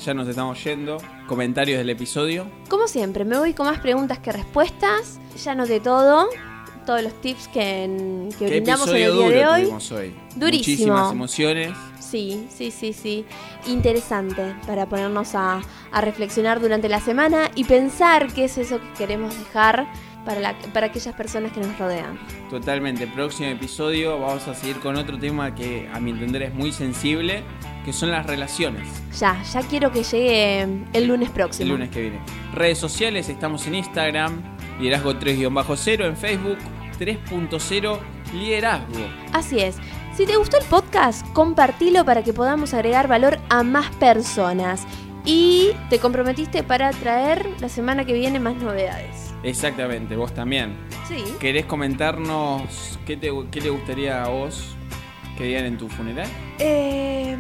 Ya 0.05 0.13
nos 0.13 0.27
estamos 0.27 0.63
yendo. 0.63 0.97
Comentarios 1.27 1.79
del 1.79 1.89
episodio. 1.89 2.45
Como 2.69 2.87
siempre, 2.87 3.25
me 3.25 3.39
voy 3.39 3.55
con 3.55 3.65
más 3.65 3.79
preguntas 3.79 4.19
que 4.19 4.31
respuestas. 4.31 5.19
Ya 5.43 5.55
noté 5.55 5.79
todo, 5.79 6.29
todos 6.87 7.03
los 7.03 7.13
tips 7.21 7.47
que, 7.49 8.27
que 8.31 8.35
¿Qué 8.39 8.45
brindamos 8.47 8.87
en 8.87 8.95
el 8.95 9.13
día 9.13 9.29
de 9.29 9.45
hoy. 9.45 9.65
hoy? 9.91 10.13
Durísimo. 10.35 10.95
Muchísimas 10.95 11.11
emociones. 11.11 11.71
Sí, 11.99 12.47
sí, 12.49 12.71
sí, 12.71 12.93
sí. 12.93 13.25
Interesante 13.67 14.55
para 14.65 14.87
ponernos 14.87 15.35
a, 15.35 15.61
a 15.91 16.01
reflexionar 16.01 16.59
durante 16.61 16.87
la 16.89 16.99
semana 17.01 17.51
y 17.55 17.65
pensar 17.65 18.31
qué 18.33 18.45
es 18.45 18.57
eso 18.57 18.79
que 18.79 18.93
queremos 18.97 19.37
dejar 19.37 19.85
para, 20.25 20.39
la- 20.39 20.55
para 20.73 20.87
aquellas 20.87 21.13
personas 21.15 21.51
que 21.51 21.59
nos 21.59 21.77
rodean. 21.77 22.17
Totalmente. 22.49 23.05
Próximo 23.07 23.49
episodio 23.49 24.19
vamos 24.19 24.47
a 24.47 24.55
seguir 24.55 24.77
con 24.79 24.95
otro 24.95 25.19
tema 25.19 25.53
que 25.53 25.89
a 25.93 25.99
mi 25.99 26.11
entender 26.11 26.43
es 26.43 26.53
muy 26.53 26.71
sensible, 26.71 27.43
que 27.85 27.91
son 27.93 28.11
las 28.11 28.25
relaciones. 28.25 28.87
Ya, 29.19 29.41
ya 29.43 29.61
quiero 29.61 29.91
que 29.91 30.03
llegue 30.03 30.61
el 30.93 31.07
lunes 31.07 31.29
próximo. 31.29 31.63
El 31.65 31.69
lunes 31.71 31.89
que 31.89 32.01
viene. 32.01 32.19
Redes 32.53 32.77
sociales, 32.77 33.27
estamos 33.29 33.67
en 33.67 33.75
Instagram, 33.75 34.41
liderazgo 34.79 35.13
3-0, 35.13 36.05
en 36.05 36.15
Facebook 36.17 36.57
3.0 36.99 37.99
liderazgo. 38.33 39.07
Así 39.33 39.59
es. 39.59 39.77
Si 40.15 40.25
te 40.25 40.35
gustó 40.35 40.57
el 40.57 40.65
podcast, 40.65 41.27
compartilo 41.33 42.03
para 42.05 42.23
que 42.23 42.33
podamos 42.33 42.73
agregar 42.73 43.07
valor 43.07 43.37
a 43.49 43.63
más 43.63 43.89
personas. 43.97 44.85
Y 45.25 45.71
te 45.89 45.99
comprometiste 45.99 46.63
para 46.63 46.89
traer 46.91 47.47
la 47.59 47.69
semana 47.69 48.05
que 48.05 48.13
viene 48.13 48.39
más 48.39 48.55
novedades. 48.55 49.33
Exactamente, 49.43 50.15
vos 50.15 50.33
también. 50.33 50.77
Sí. 51.07 51.23
¿Querés 51.39 51.65
comentarnos 51.65 52.97
qué 53.05 53.17
te, 53.17 53.29
qué 53.51 53.61
le 53.61 53.69
gustaría 53.69 54.23
a 54.23 54.29
vos 54.29 54.75
que 55.37 55.43
digan 55.43 55.65
en 55.65 55.77
tu 55.77 55.89
funeral? 55.89 56.27
Eh, 56.59 57.35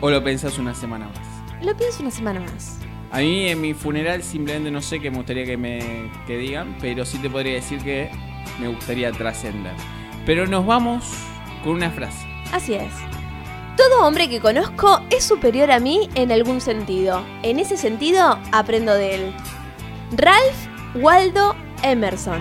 ¿O 0.00 0.10
lo 0.10 0.22
pensás 0.22 0.58
una 0.58 0.74
semana 0.74 1.08
más? 1.08 1.34
lo 1.64 1.74
pienso 1.76 2.02
una 2.02 2.10
semana 2.10 2.40
más. 2.40 2.78
A 3.10 3.18
mí 3.20 3.48
en 3.48 3.60
mi 3.60 3.74
funeral 3.74 4.22
simplemente 4.22 4.70
no 4.70 4.82
sé 4.82 5.00
qué 5.00 5.10
me 5.10 5.16
gustaría 5.18 5.44
que 5.46 5.56
me 5.56 6.10
que 6.26 6.36
digan, 6.36 6.76
pero 6.80 7.04
sí 7.06 7.18
te 7.18 7.30
podría 7.30 7.54
decir 7.54 7.78
que 7.82 8.10
me 8.58 8.68
gustaría 8.68 9.12
trascender. 9.12 9.74
Pero 10.26 10.46
nos 10.46 10.64
vamos 10.66 11.04
con 11.62 11.74
una 11.74 11.90
frase. 11.90 12.26
Así 12.52 12.74
es. 12.74 12.92
Todo 13.76 14.06
hombre 14.06 14.28
que 14.28 14.40
conozco 14.40 15.00
es 15.10 15.24
superior 15.24 15.70
a 15.72 15.80
mí 15.80 16.08
en 16.14 16.30
algún 16.30 16.60
sentido. 16.60 17.24
En 17.42 17.58
ese 17.58 17.76
sentido, 17.76 18.38
aprendo 18.52 18.94
de 18.94 19.14
él. 19.14 19.34
Ralph 20.12 20.68
Waldo 20.94 21.56
Emerson. 21.82 22.40